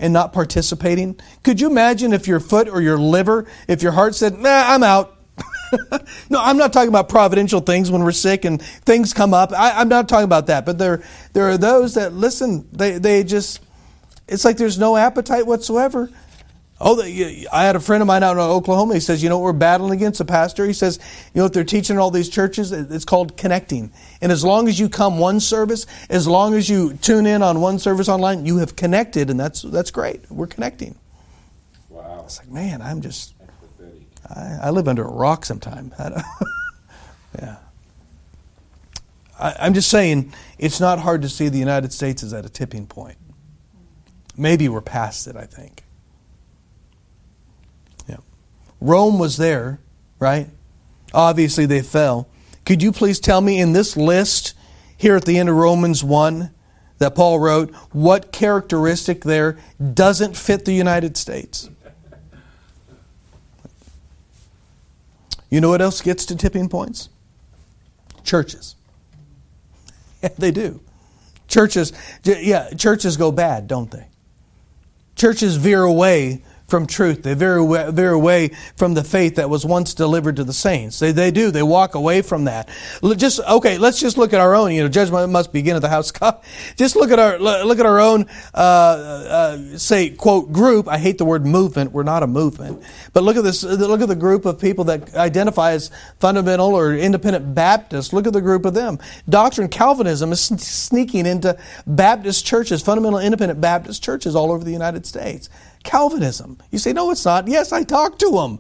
and 0.03 0.13
not 0.13 0.33
participating? 0.33 1.19
Could 1.45 1.61
you 1.61 1.71
imagine 1.71 2.13
if 2.13 2.27
your 2.27 2.41
foot 2.41 2.69
or 2.69 2.83
your 2.83 2.99
liver, 2.99 3.47
if 3.69 3.83
your 3.83 3.93
heart 3.93 4.15
said, 4.17 4.37
nah, 4.39 4.75
I'm 4.75 4.83
out? 4.83 5.17
no, 6.29 6.41
I'm 6.43 6.59
not 6.59 6.73
talking 6.73 6.89
about 6.89 7.09
providential 7.09 7.61
things 7.61 7.91
when 7.91 8.03
we're 8.03 8.13
sick 8.13 8.45
and 8.45 8.61
things 8.61 9.15
come 9.15 9.33
up. 9.33 9.53
I, 9.53 9.81
am 9.81 9.89
not 9.89 10.09
talking 10.09 10.25
about 10.25 10.49
that. 10.49 10.67
But 10.67 10.77
there, 10.77 11.03
there 11.33 11.49
are 11.49 11.57
those 11.57 11.95
that 11.95 12.13
listen. 12.13 12.69
They, 12.73 12.99
they 12.99 13.23
just, 13.23 13.61
it's 14.29 14.45
like 14.45 14.57
there's 14.57 14.79
no 14.79 14.97
appetite 14.97 15.47
whatsoever. 15.47 16.11
Oh, 16.85 17.01
I 17.01 17.63
had 17.63 17.77
a 17.77 17.81
friend 17.81 18.03
of 18.03 18.09
mine 18.09 18.25
out 18.25 18.33
in 18.33 18.41
Oklahoma. 18.41 18.95
He 18.95 19.01
says, 19.01 19.23
you 19.23 19.29
know 19.29 19.39
what 19.39 19.45
we're 19.45 19.53
battling 19.53 19.93
against? 19.93 20.21
A 20.21 20.25
pastor. 20.25 20.67
He 20.67 20.73
says, 20.73 20.99
you 21.33 21.39
know 21.39 21.45
what 21.45 21.53
they're 21.53 21.63
teaching 21.63 21.95
in 21.95 22.01
all 22.01 22.11
these 22.11 22.29
churches? 22.29 22.73
It's 22.73 23.05
called 23.05 23.37
connecting. 23.37 23.93
And 24.21 24.33
as 24.33 24.45
long 24.45 24.67
as 24.67 24.81
you 24.81 24.89
come 24.89 25.19
one 25.19 25.39
service, 25.39 25.87
as 26.11 26.27
long 26.27 26.55
as 26.55 26.69
you 26.69 26.95
tune 26.95 27.25
in 27.25 27.41
on 27.41 27.61
one 27.61 27.79
service 27.79 28.09
online, 28.09 28.47
you 28.47 28.57
have 28.57 28.75
connected, 28.75 29.31
and 29.31 29.39
that's 29.39 29.63
that's 29.63 29.93
great. 29.93 30.29
We're 30.29 30.49
connecting. 30.49 30.99
Wow. 31.89 32.23
It's 32.25 32.41
like, 32.41 32.51
man, 32.51 32.83
I'm 32.83 33.01
just, 33.01 33.35
I, 34.29 34.59
I 34.63 34.71
live 34.71 34.89
under 34.89 35.05
a 35.05 35.13
rock 35.13 35.45
sometime. 35.45 35.95
yeah. 37.41 37.59
I, 39.39 39.55
I'm 39.61 39.75
just 39.75 39.89
saying, 39.89 40.33
it's 40.59 40.81
not 40.81 40.99
hard 40.99 41.23
to 41.23 41.29
see 41.29 41.49
the 41.49 41.59
United 41.59 41.93
States 41.93 42.25
is 42.25 42.35
at 42.35 42.45
a 42.45 42.49
tipping 42.49 42.89
point. 42.89 43.19
Maybe 44.37 44.69
we're 44.69 44.81
past 44.81 45.29
it, 45.29 45.37
I 45.37 45.45
think. 45.45 45.85
Rome 48.83 49.19
was 49.19 49.37
there, 49.37 49.81
right? 50.19 50.49
Obviously, 51.15 51.67
they 51.67 51.83
fell. 51.83 52.29
Could 52.65 52.83
you 52.83 52.91
please 52.91 53.21
tell 53.21 53.41
me 53.41 53.61
in 53.61 53.73
this 53.73 53.97
list 53.97 54.55
here 54.97 55.15
at 55.15 55.25
the 55.25 55.39
end 55.39 55.49
of 55.49 55.55
Romans 55.55 56.03
1 56.03 56.51
that 56.99 57.15
Paul 57.15 57.39
wrote, 57.39 57.73
what 57.93 58.33
characteristic 58.33 59.23
there 59.23 59.59
doesn't 59.95 60.37
fit 60.37 60.65
the 60.65 60.73
United 60.73 61.17
States? 61.17 61.71
You 65.49 65.61
know 65.61 65.69
what 65.69 65.83
else 65.83 66.01
gets 66.01 66.25
to 66.27 66.37
tipping 66.37 66.69
points? 66.69 67.09
Churches. 68.25 68.75
Yeah, 70.23 70.29
they 70.39 70.53
do. 70.53 70.81
Churches, 71.49 71.93
yeah, 72.23 72.71
churches 72.71 73.17
go 73.17 73.33
bad, 73.33 73.67
don't 73.67 73.91
they? 73.91 74.07
Churches 75.17 75.57
veer 75.57 75.83
away 75.83 76.45
from 76.73 76.87
truth. 76.87 77.23
They 77.23 77.35
veer 77.35 77.57
away, 77.57 77.91
veer 77.91 78.13
away 78.13 78.49
from 78.77 78.95
the 78.95 79.05
faith 79.05 79.35
that 79.35 79.51
was 79.51 79.67
once 79.67 79.93
delivered 79.93 80.37
to 80.37 80.45
the 80.45 80.55
saints. 80.55 80.99
They, 81.01 81.13
they 81.13 81.31
do. 81.31 81.51
They 81.51 81.63
walk 81.63 81.95
away 81.95 82.23
from 82.23 82.45
that. 82.45 82.71
Just 83.19 83.41
okay. 83.41 83.77
Let's 83.77 84.01
just 84.01 84.17
look 84.17 84.33
at 84.33 84.41
our 84.41 84.55
own. 84.55 84.73
You 84.73 84.83
know, 84.83 84.89
judgment 84.89 85.31
must 85.31 85.53
begin 85.53 85.77
at 85.77 85.83
the 85.83 85.91
house. 85.91 86.11
Just 86.77 86.97
look 86.97 87.11
at 87.11 87.19
our 87.19 87.39
look 87.39 87.79
at 87.79 87.85
our 87.85 88.01
own. 88.01 88.25
Uh, 88.55 88.57
uh, 88.57 89.77
say 89.77 90.09
quote 90.09 90.51
group. 90.51 90.89
I 90.89 90.97
hate 90.97 91.19
the 91.19 91.27
word 91.27 91.45
movement. 91.45 91.93
We're 91.93 92.05
not 92.05 92.23
a 92.23 92.27
movement. 92.27 92.83
But 93.13 93.23
look 93.23 93.37
at 93.37 93.45
this. 93.45 93.63
Look 93.65 94.01
at 94.01 94.09
the 94.09 94.17
group 94.17 94.47
of 94.47 94.59
people 94.59 94.85
that 94.85 95.15
identify 95.15 95.73
as 95.73 95.91
fundamental 96.21 96.75
or 96.75 96.95
independent 96.95 97.55
Baptists. 97.55 98.15
Look 98.15 98.27
at 98.27 98.33
the 98.33 98.41
group 98.41 98.65
of 98.65 98.73
them. 98.73 98.99
Doctrine 99.29 99.69
Calvinism 99.69 100.33
is 100.33 100.41
sneaking 100.41 101.27
into 101.27 101.59
Baptist 101.87 102.47
churches, 102.47 102.81
fundamental 102.81 103.19
independent 103.19 103.61
Baptist 103.61 104.03
churches 104.03 104.35
all 104.35 104.51
over 104.51 104.65
the 104.65 104.73
United 104.73 105.05
States. 105.05 105.51
Calvinism. 105.83 106.59
You 106.71 106.79
say, 106.79 106.93
no, 106.93 107.11
it's 107.11 107.25
not. 107.25 107.49
Yes, 107.49 107.73
I 107.73 107.83
talked 107.83 108.21
to 108.21 108.31
them. 108.31 108.59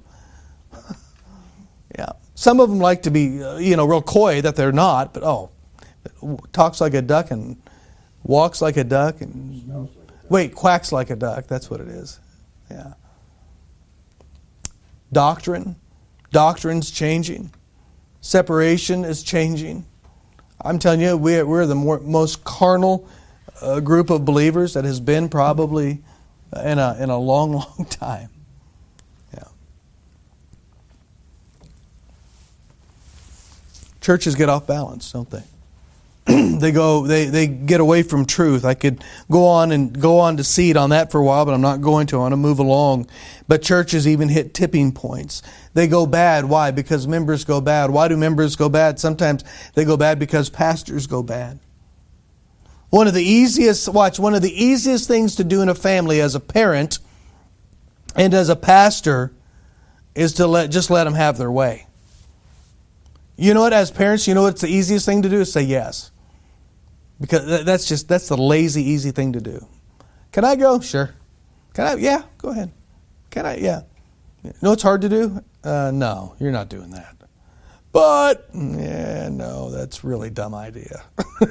yeah. 1.98 2.10
Some 2.34 2.60
of 2.60 2.68
them 2.68 2.78
like 2.78 3.02
to 3.02 3.10
be, 3.10 3.42
uh, 3.42 3.58
you 3.58 3.76
know, 3.76 3.86
real 3.86 4.02
coy 4.02 4.40
that 4.40 4.56
they're 4.56 4.72
not, 4.72 5.14
but 5.14 5.22
oh, 5.22 5.50
talks 6.52 6.80
like 6.80 6.94
a 6.94 7.02
duck 7.02 7.30
and 7.30 7.56
walks 8.22 8.60
like 8.60 8.76
a 8.76 8.84
duck 8.84 9.20
and 9.20 9.88
wait, 10.28 10.54
quacks 10.54 10.92
like 10.92 11.10
a 11.10 11.16
duck. 11.16 11.46
That's 11.46 11.70
what 11.70 11.80
it 11.80 11.88
is. 11.88 12.18
Yeah. 12.70 12.94
Doctrine, 15.12 15.76
doctrine's 16.30 16.90
changing. 16.90 17.52
Separation 18.20 19.04
is 19.04 19.22
changing. 19.22 19.84
I'm 20.60 20.78
telling 20.78 21.00
you, 21.00 21.16
we're, 21.16 21.44
we're 21.44 21.66
the 21.66 21.74
more, 21.74 21.98
most 22.00 22.44
carnal 22.44 23.06
uh, 23.60 23.80
group 23.80 24.10
of 24.10 24.24
believers 24.24 24.74
that 24.74 24.84
has 24.84 25.00
been 25.00 25.28
probably 25.28 26.02
in 26.64 26.78
a, 26.78 26.96
in 26.98 27.10
a 27.10 27.18
long, 27.18 27.52
long 27.78 27.86
time. 27.88 28.30
Yeah. 29.34 29.44
Churches 34.00 34.34
get 34.34 34.48
off 34.48 34.66
balance, 34.66 35.10
don't 35.12 35.30
they? 35.30 35.42
they 36.26 36.70
go 36.70 37.04
they, 37.04 37.24
they 37.24 37.48
get 37.48 37.80
away 37.80 38.04
from 38.04 38.24
truth. 38.24 38.64
I 38.64 38.74
could 38.74 39.02
go 39.28 39.44
on 39.44 39.72
and 39.72 39.98
go 40.00 40.20
on 40.20 40.36
to 40.36 40.44
seed 40.44 40.76
on 40.76 40.90
that 40.90 41.10
for 41.10 41.18
a 41.18 41.24
while, 41.24 41.44
but 41.44 41.52
I'm 41.52 41.60
not 41.60 41.80
going 41.80 42.06
to. 42.08 42.16
I 42.16 42.20
want 42.20 42.32
to 42.32 42.36
move 42.36 42.60
along. 42.60 43.08
But 43.48 43.60
churches 43.62 44.06
even 44.06 44.28
hit 44.28 44.54
tipping 44.54 44.92
points. 44.92 45.42
They 45.74 45.88
go 45.88 46.06
bad. 46.06 46.44
Why? 46.44 46.70
Because 46.70 47.08
members 47.08 47.44
go 47.44 47.60
bad. 47.60 47.90
Why 47.90 48.06
do 48.06 48.16
members 48.16 48.54
go 48.54 48.68
bad? 48.68 49.00
Sometimes 49.00 49.42
they 49.74 49.84
go 49.84 49.96
bad 49.96 50.20
because 50.20 50.48
pastors 50.48 51.08
go 51.08 51.24
bad. 51.24 51.58
One 52.92 53.08
of 53.08 53.14
the 53.14 53.24
easiest, 53.24 53.88
watch, 53.88 54.18
one 54.18 54.34
of 54.34 54.42
the 54.42 54.52
easiest 54.52 55.08
things 55.08 55.36
to 55.36 55.44
do 55.44 55.62
in 55.62 55.70
a 55.70 55.74
family 55.74 56.20
as 56.20 56.34
a 56.34 56.40
parent 56.40 56.98
and 58.14 58.34
as 58.34 58.50
a 58.50 58.54
pastor 58.54 59.32
is 60.14 60.34
to 60.34 60.46
let, 60.46 60.70
just 60.70 60.90
let 60.90 61.04
them 61.04 61.14
have 61.14 61.38
their 61.38 61.50
way. 61.50 61.86
You 63.34 63.54
know 63.54 63.62
what, 63.62 63.72
as 63.72 63.90
parents, 63.90 64.28
you 64.28 64.34
know 64.34 64.42
what's 64.42 64.60
the 64.60 64.68
easiest 64.68 65.06
thing 65.06 65.22
to 65.22 65.30
do 65.30 65.40
is 65.40 65.50
say 65.50 65.62
yes. 65.62 66.10
Because 67.18 67.64
that's 67.64 67.88
just, 67.88 68.08
that's 68.08 68.28
the 68.28 68.36
lazy, 68.36 68.82
easy 68.82 69.10
thing 69.10 69.32
to 69.32 69.40
do. 69.40 69.66
Can 70.30 70.44
I 70.44 70.54
go? 70.54 70.78
Sure. 70.80 71.14
Can 71.72 71.86
I? 71.86 71.94
Yeah, 71.94 72.24
go 72.36 72.50
ahead. 72.50 72.72
Can 73.30 73.46
I? 73.46 73.56
Yeah. 73.56 73.84
You 74.44 74.52
know 74.60 74.68
what's 74.68 74.82
hard 74.82 75.00
to 75.00 75.08
do? 75.08 75.42
Uh, 75.64 75.92
no, 75.94 76.36
you're 76.38 76.52
not 76.52 76.68
doing 76.68 76.90
that. 76.90 77.16
But, 77.92 78.48
yeah, 78.54 79.28
no, 79.30 79.70
that's 79.70 80.02
really 80.02 80.30
dumb 80.30 80.54
idea. 80.54 81.02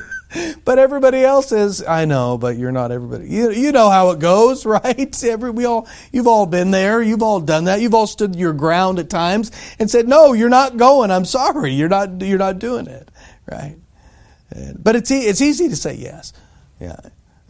but 0.66 0.80
everybody 0.80 1.24
else 1.24 1.52
is, 1.52 1.84
I 1.84 2.06
know, 2.06 2.40
but 2.40 2.58
you're 2.58 2.72
not 2.72 2.92
everybody. 2.92 3.30
You, 3.30 3.52
you 3.52 3.72
know 3.72 3.92
how 3.92 4.10
it 4.10 4.20
goes, 4.20 4.66
right? 4.66 5.24
Every, 5.24 5.52
we 5.52 5.66
all, 5.66 5.88
you've 6.12 6.28
all 6.28 6.48
been 6.48 6.72
there. 6.72 7.02
You've 7.02 7.22
all 7.22 7.40
done 7.40 7.66
that. 7.66 7.80
You've 7.80 7.94
all 7.94 8.08
stood 8.08 8.36
your 8.36 8.54
ground 8.54 8.98
at 8.98 9.10
times 9.10 9.52
and 9.78 9.90
said, 9.90 10.08
no, 10.08 10.34
you're 10.34 10.50
not 10.50 10.78
going. 10.78 11.12
I'm 11.12 11.26
sorry. 11.26 11.74
You're 11.74 11.90
not, 11.90 12.22
you're 12.22 12.40
not 12.40 12.58
doing 12.58 12.88
it, 12.88 13.12
right? 13.50 13.78
And, 14.50 14.84
but 14.84 14.96
it's, 14.96 15.12
it's 15.12 15.42
easy 15.42 15.70
to 15.70 15.76
say 15.76 15.94
yes. 15.94 16.34
Yeah. 16.80 17.00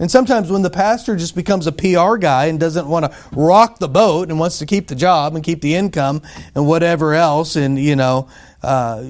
And 0.01 0.10
sometimes 0.10 0.51
when 0.51 0.63
the 0.63 0.72
pastor 0.72 1.15
just 1.15 1.36
becomes 1.36 1.67
a 1.67 1.72
PR 1.72 2.17
guy 2.17 2.48
and 2.48 2.60
doesn't 2.60 2.88
want 2.88 3.05
to 3.05 3.15
rock 3.34 3.77
the 3.77 3.88
boat 3.88 4.29
and 4.29 4.39
wants 4.39 4.58
to 4.58 4.65
keep 4.65 4.88
the 4.88 4.96
job 4.96 5.36
and 5.36 5.43
keep 5.43 5.62
the 5.62 5.75
income 5.75 6.24
and 6.55 6.65
whatever 6.65 7.13
else, 7.13 7.55
and 7.55 7.77
you 7.77 7.96
know, 7.96 8.27
uh, 8.63 9.01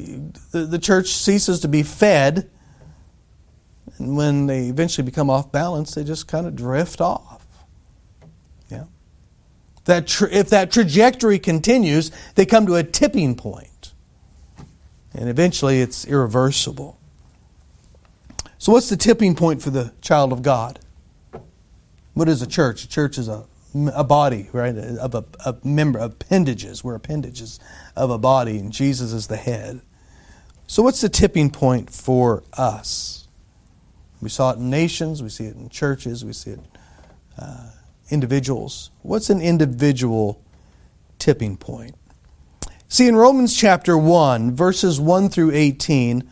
the, 0.52 0.68
the 0.70 0.78
church 0.78 1.08
ceases 1.08 1.62
to 1.62 1.70
be 1.70 1.82
fed. 1.82 2.50
And 4.00 4.18
when 4.18 4.48
they 4.48 4.66
eventually 4.66 5.06
become 5.06 5.30
off 5.30 5.50
balance, 5.50 5.96
they 5.96 6.04
just 6.04 6.28
kind 6.28 6.46
of 6.46 6.58
drift 6.58 7.00
off. 7.00 7.48
Yeah. 8.70 8.84
That 9.86 10.08
tra- 10.08 10.30
if 10.30 10.50
that 10.50 10.74
trajectory 10.74 11.40
continues, 11.40 12.12
they 12.36 12.46
come 12.46 12.66
to 12.66 12.76
a 12.76 12.84
tipping 12.84 13.36
point, 13.36 13.94
and 15.14 15.30
eventually 15.30 15.80
it's 15.80 16.06
irreversible. 16.06 17.00
So, 18.62 18.74
what's 18.74 18.90
the 18.90 18.96
tipping 18.96 19.34
point 19.34 19.60
for 19.60 19.72
the 19.72 19.92
child 20.02 20.32
of 20.32 20.44
God? 20.44 20.78
What 22.14 22.30
is 22.30 22.44
a 22.44 22.48
church? 22.48 22.84
A 22.84 22.88
church 22.88 23.18
is 23.18 23.28
a, 23.28 23.48
a 23.92 24.04
body, 24.04 24.50
right? 24.54 24.78
Of 24.78 25.16
a, 25.16 25.26
a 25.44 25.56
member, 25.64 25.98
appendages. 25.98 26.84
We're 26.84 26.94
appendages 26.94 27.60
of 27.96 28.12
a 28.12 28.20
body, 28.20 28.60
and 28.60 28.72
Jesus 28.72 29.14
is 29.14 29.26
the 29.26 29.38
head. 29.38 29.82
So, 30.68 30.84
what's 30.84 31.02
the 31.02 31.10
tipping 31.10 31.50
point 31.50 31.90
for 31.90 32.44
us? 32.54 33.28
We 34.22 34.30
saw 34.30 34.52
it 34.52 34.58
in 34.58 34.70
nations, 34.70 35.24
we 35.24 35.30
see 35.30 35.46
it 35.46 35.56
in 35.56 35.70
churches, 35.70 36.24
we 36.24 36.34
see 36.34 36.52
it 36.52 36.60
uh, 37.40 37.72
individuals. 38.12 38.92
What's 39.02 39.32
an 39.32 39.42
individual 39.42 40.40
tipping 41.18 41.58
point? 41.58 41.96
See, 42.88 43.08
in 43.08 43.16
Romans 43.16 43.58
chapter 43.58 43.98
1, 43.98 44.56
verses 44.56 45.00
1 45.00 45.30
through 45.30 45.50
18, 45.52 46.30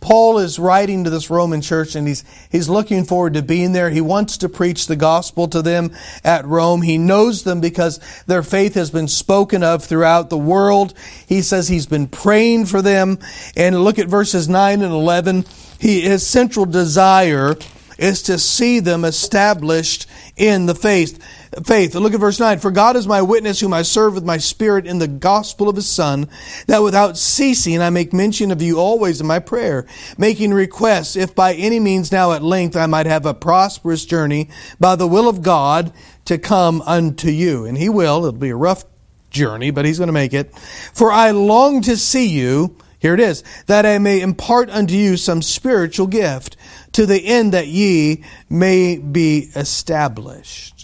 Paul 0.00 0.38
is 0.38 0.58
writing 0.58 1.04
to 1.04 1.10
this 1.10 1.28
Roman 1.28 1.60
church 1.60 1.96
and 1.96 2.06
he's, 2.06 2.24
he's 2.50 2.68
looking 2.68 3.04
forward 3.04 3.34
to 3.34 3.42
being 3.42 3.72
there. 3.72 3.90
He 3.90 4.00
wants 4.00 4.38
to 4.38 4.48
preach 4.48 4.86
the 4.86 4.96
gospel 4.96 5.48
to 5.48 5.60
them 5.60 5.90
at 6.22 6.46
Rome. 6.46 6.82
He 6.82 6.98
knows 6.98 7.42
them 7.42 7.60
because 7.60 7.98
their 8.26 8.42
faith 8.42 8.74
has 8.74 8.90
been 8.90 9.08
spoken 9.08 9.62
of 9.64 9.84
throughout 9.84 10.30
the 10.30 10.38
world. 10.38 10.94
He 11.26 11.42
says 11.42 11.68
he's 11.68 11.86
been 11.86 12.06
praying 12.06 12.66
for 12.66 12.80
them. 12.80 13.18
And 13.56 13.82
look 13.82 13.98
at 13.98 14.08
verses 14.08 14.48
9 14.48 14.82
and 14.82 14.92
11. 14.92 15.44
He, 15.80 16.02
his 16.02 16.26
central 16.26 16.66
desire 16.66 17.56
is 17.98 18.22
to 18.22 18.38
see 18.38 18.78
them 18.80 19.04
established 19.04 20.06
in 20.36 20.66
the 20.66 20.74
faith 20.74 21.18
faith. 21.64 21.94
Look 21.94 22.14
at 22.14 22.20
verse 22.20 22.40
9. 22.40 22.58
For 22.58 22.70
God 22.70 22.96
is 22.96 23.06
my 23.06 23.22
witness, 23.22 23.60
whom 23.60 23.72
I 23.72 23.82
serve 23.82 24.14
with 24.14 24.24
my 24.24 24.38
spirit 24.38 24.86
in 24.86 24.98
the 24.98 25.08
gospel 25.08 25.68
of 25.68 25.76
his 25.76 25.88
Son, 25.88 26.28
that 26.66 26.82
without 26.82 27.16
ceasing 27.16 27.80
I 27.80 27.90
make 27.90 28.12
mention 28.12 28.50
of 28.50 28.62
you 28.62 28.78
always 28.78 29.20
in 29.20 29.26
my 29.26 29.38
prayer, 29.38 29.86
making 30.16 30.52
requests, 30.52 31.16
if 31.16 31.34
by 31.34 31.54
any 31.54 31.80
means 31.80 32.12
now 32.12 32.32
at 32.32 32.42
length 32.42 32.76
I 32.76 32.86
might 32.86 33.06
have 33.06 33.26
a 33.26 33.34
prosperous 33.34 34.04
journey 34.04 34.50
by 34.78 34.96
the 34.96 35.08
will 35.08 35.28
of 35.28 35.42
God 35.42 35.92
to 36.26 36.38
come 36.38 36.82
unto 36.82 37.28
you. 37.28 37.64
And 37.64 37.76
he 37.76 37.88
will. 37.88 38.24
It'll 38.24 38.32
be 38.32 38.50
a 38.50 38.56
rough 38.56 38.84
journey, 39.30 39.70
but 39.70 39.84
he's 39.84 39.98
going 39.98 40.08
to 40.08 40.12
make 40.12 40.34
it. 40.34 40.54
For 40.92 41.10
I 41.12 41.30
long 41.30 41.82
to 41.82 41.96
see 41.96 42.26
you. 42.26 42.76
Here 43.00 43.14
it 43.14 43.20
is, 43.20 43.44
that 43.66 43.86
I 43.86 43.98
may 43.98 44.20
impart 44.20 44.70
unto 44.70 44.94
you 44.94 45.16
some 45.16 45.40
spiritual 45.40 46.08
gift, 46.08 46.56
to 46.92 47.06
the 47.06 47.24
end 47.24 47.52
that 47.52 47.68
ye 47.68 48.24
may 48.50 48.98
be 48.98 49.50
established. 49.54 50.77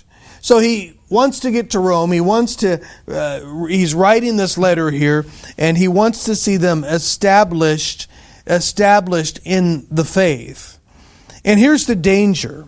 So 0.45 0.59
he 0.59 0.93
wants 1.09 1.41
to 1.41 1.51
get 1.51 1.71
to 1.71 1.79
Rome. 1.79 2.13
He 2.13 2.21
wants 2.21 2.57
to, 2.57 2.79
uh, 3.09 3.65
he's 3.65 3.95
writing 3.95 4.37
this 4.37 4.59
letter 4.59 4.91
here, 4.91 5.25
and 5.57 5.79
he 5.79 5.89
wants 5.89 6.25
to 6.25 6.37
see 6.37 6.59
them 6.59 6.85
established, 6.85 8.11
established 8.47 9.41
in 9.47 9.87
the 9.91 10.05
faith. 10.05 10.79
And 11.47 11.59
here's 11.59 11.87
the 11.87 11.97
danger. 11.97 12.67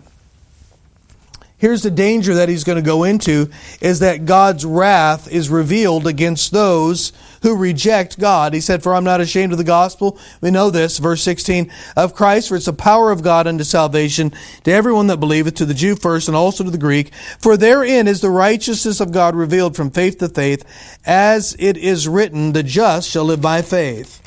Here's 1.59 1.83
the 1.83 1.91
danger 1.91 2.33
that 2.33 2.49
he's 2.49 2.63
going 2.63 2.77
to 2.77 2.81
go 2.81 3.03
into 3.03 3.51
is 3.79 3.99
that 3.99 4.25
God's 4.25 4.65
wrath 4.65 5.31
is 5.31 5.51
revealed 5.51 6.07
against 6.07 6.51
those 6.51 7.13
who 7.47 7.55
reject 7.55 8.19
God. 8.19 8.53
He 8.53 8.61
said, 8.61 8.83
For 8.83 8.93
I'm 8.93 9.03
not 9.03 9.21
ashamed 9.21 9.53
of 9.53 9.57
the 9.57 9.63
gospel. 9.63 10.19
We 10.41 10.51
know 10.51 10.69
this, 10.69 10.97
verse 10.97 11.23
16 11.23 11.71
of 11.95 12.13
Christ, 12.13 12.49
for 12.49 12.55
it's 12.55 12.65
the 12.65 12.73
power 12.73 13.11
of 13.11 13.23
God 13.23 13.47
unto 13.47 13.63
salvation 13.63 14.33
to 14.63 14.71
everyone 14.71 15.07
that 15.07 15.19
believeth, 15.19 15.55
to 15.55 15.65
the 15.65 15.73
Jew 15.73 15.95
first 15.95 16.27
and 16.27 16.35
also 16.35 16.63
to 16.63 16.69
the 16.69 16.77
Greek. 16.77 17.13
For 17.39 17.55
therein 17.55 18.07
is 18.07 18.21
the 18.21 18.29
righteousness 18.29 18.99
of 18.99 19.11
God 19.11 19.35
revealed 19.35 19.75
from 19.75 19.89
faith 19.89 20.17
to 20.19 20.27
faith, 20.27 20.65
as 21.05 21.55
it 21.57 21.77
is 21.77 22.07
written, 22.07 22.51
the 22.51 22.63
just 22.63 23.09
shall 23.09 23.23
live 23.23 23.41
by 23.41 23.61
faith. 23.61 24.21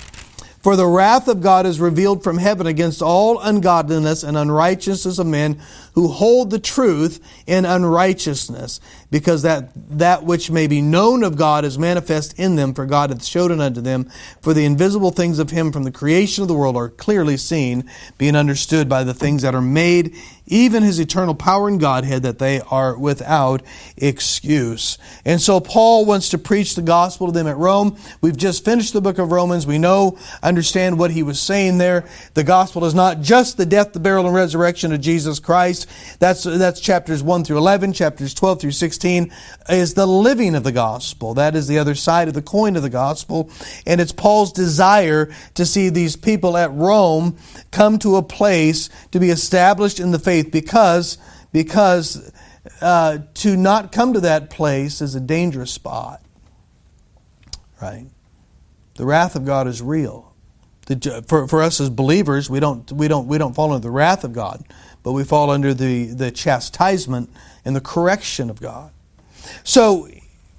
For 0.63 0.77
the 0.77 0.87
wrath 0.87 1.27
of 1.27 1.41
God 1.41 1.65
is 1.65 1.81
revealed 1.81 2.23
from 2.23 2.37
heaven 2.37 2.67
against 2.67 3.01
all 3.01 3.41
ungodliness 3.41 4.23
and 4.23 4.37
unrighteousness 4.37 5.19
of 5.19 5.27
men 5.27 5.59
who 5.95 6.09
hold 6.09 6.51
the 6.51 6.59
truth 6.59 7.19
in 7.47 7.65
unrighteousness, 7.65 8.79
because 9.11 9.43
that 9.43 9.71
that 9.99 10.25
which 10.25 10.51
may 10.51 10.67
be 10.67 10.81
known 10.81 11.25
of 11.25 11.37
God 11.37 11.65
is 11.65 11.79
manifest 11.79 12.39
in 12.39 12.57
them, 12.57 12.75
for 12.75 12.87
God 12.87 13.11
hath 13.11 13.25
showed 13.25 13.51
it 13.51 13.61
unto 13.61 13.81
them. 13.81 14.11
For 14.41 14.55
the 14.55 14.65
invisible 14.65 15.11
things 15.11 15.39
of 15.39 15.51
him 15.51 15.73
from 15.73 15.83
the 15.83 15.91
creation 15.91 16.43
of 16.43 16.49
the 16.49 16.55
world 16.55 16.77
are 16.77 16.89
clearly 16.89 17.37
seen, 17.37 17.91
being 18.19 18.37
understood 18.37 18.89
by 18.89 19.05
the 19.05 19.15
things 19.15 19.43
that 19.43 19.55
are 19.55 19.61
made, 19.61 20.15
even 20.47 20.83
his 20.83 20.99
eternal 20.99 21.35
power 21.35 21.69
and 21.69 21.81
Godhead, 21.81 22.23
that 22.23 22.39
they 22.39 22.61
are 22.61 22.99
without 22.99 23.63
excuse. 23.97 24.99
And 25.25 25.41
so 25.41 25.61
Paul 25.61 26.05
wants 26.05 26.29
to 26.31 26.39
preach 26.39 26.75
the 26.75 26.83
gospel 26.83 27.27
to 27.27 27.33
them 27.33 27.47
at 27.47 27.57
Rome. 27.57 27.97
We've 28.21 28.37
just 28.37 28.65
finished 28.65 28.93
the 28.93 29.01
book 29.01 29.19
of 29.19 29.33
Romans. 29.33 29.67
We 29.67 29.79
know, 29.79 30.19
understand 30.43 30.99
what 30.99 31.13
he 31.13 31.23
was 31.23 31.41
saying 31.41 31.79
there. 31.79 32.05
The 32.35 32.45
gospel 32.45 32.85
is 32.85 32.95
not 32.95 33.21
just 33.21 33.57
the 33.57 33.67
death, 33.67 33.93
the 33.93 34.01
burial, 34.01 34.27
and 34.27 34.35
resurrection 34.35 34.93
of 34.93 35.01
Jesus 35.01 35.39
Christ. 35.39 35.87
That's, 36.19 36.43
that's 36.45 36.81
chapters 36.81 37.23
1 37.23 37.45
through 37.45 37.59
11, 37.59 37.93
chapters 37.93 38.35
12 38.35 38.61
through 38.61 38.73
16 39.01 39.33
is 39.71 39.95
the 39.95 40.07
living 40.07 40.55
of 40.55 40.63
the 40.63 40.73
gospel. 40.73 41.33
That 41.33 41.57
is 41.57 41.67
the 41.67 41.79
other 41.79 41.95
side 41.95 42.29
of 42.29 42.35
the 42.35 42.43
coin 42.43 42.77
of 42.77 42.83
the 42.83 42.91
gospel. 42.91 43.51
And 43.87 43.99
it's 43.99 44.13
Paul's 44.13 44.53
desire 44.53 45.33
to 45.55 45.65
see 45.65 45.89
these 45.89 46.17
people 46.17 46.55
at 46.57 46.71
Rome 46.73 47.39
come 47.71 47.99
to 48.01 48.17
a 48.17 48.23
place 48.23 48.91
to 49.13 49.19
be 49.19 49.31
established 49.31 50.01
in 50.01 50.11
the 50.11 50.19
faith 50.19 50.51
because, 50.53 51.17
because 51.51 52.31
uh, 52.83 53.21
to 53.35 53.57
not 53.57 53.91
come 53.91 54.13
to 54.13 54.21
that 54.21 54.51
place 54.51 55.01
is 55.01 55.15
a 55.15 55.21
dangerous 55.21 55.71
spot. 55.71 56.23
Right? 57.81 58.07
The 58.97 59.07
wrath 59.07 59.35
of 59.35 59.47
God 59.47 59.67
is 59.67 59.81
real. 59.81 60.35
The, 60.85 61.25
for, 61.27 61.49
for 61.49 61.63
us 61.63 61.81
as 61.81 61.89
believers, 61.89 62.51
we 62.51 62.61
don't, 62.61 62.91
we, 62.93 63.09
don't, 63.09 63.29
we 63.29 63.39
don't 63.39 63.55
fall 63.55 63.73
under 63.73 63.83
the 63.83 63.91
wrath 63.91 64.25
of 64.25 64.35
God, 64.35 64.63
but 65.03 65.13
we 65.13 65.25
fall 65.25 65.51
under 65.51 65.73
the, 65.73 66.07
the 66.07 66.31
chastisement 66.31 67.31
and 67.65 67.75
the 67.75 67.81
correction 67.81 68.51
of 68.51 68.61
God. 68.61 68.93
So, 69.65 70.09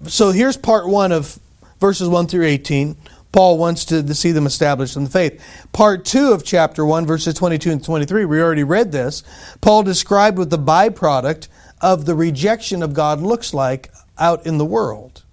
so 0.03 0.31
here's 0.31 0.57
part 0.57 0.87
one 0.87 1.11
of 1.11 1.39
verses 1.79 2.07
1 2.07 2.27
through 2.27 2.45
18. 2.45 2.95
Paul 3.31 3.57
wants 3.57 3.85
to, 3.85 4.03
to, 4.03 4.13
see 4.13 4.31
them 4.31 4.45
established 4.45 4.97
in 4.97 5.05
the 5.05 5.09
faith. 5.09 5.41
Part 5.71 6.03
2 6.03 6.33
of 6.33 6.43
chapter 6.43 6.85
1, 6.85 7.05
verses 7.05 7.33
22 7.33 7.71
and 7.71 7.83
23, 7.83 8.25
we 8.25 8.41
already 8.41 8.63
read 8.63 8.91
this. 8.91 9.23
Paul 9.61 9.83
described 9.83 10.37
what 10.37 10.49
the 10.49 10.59
byproduct 10.59 11.47
of 11.79 12.05
the 12.05 12.15
rejection 12.15 12.83
of 12.83 12.93
God 12.93 13.21
looks 13.21 13.53
like 13.53 13.91
out 14.17 14.45
in 14.45 14.57
the 14.57 14.65
world. 14.65 15.23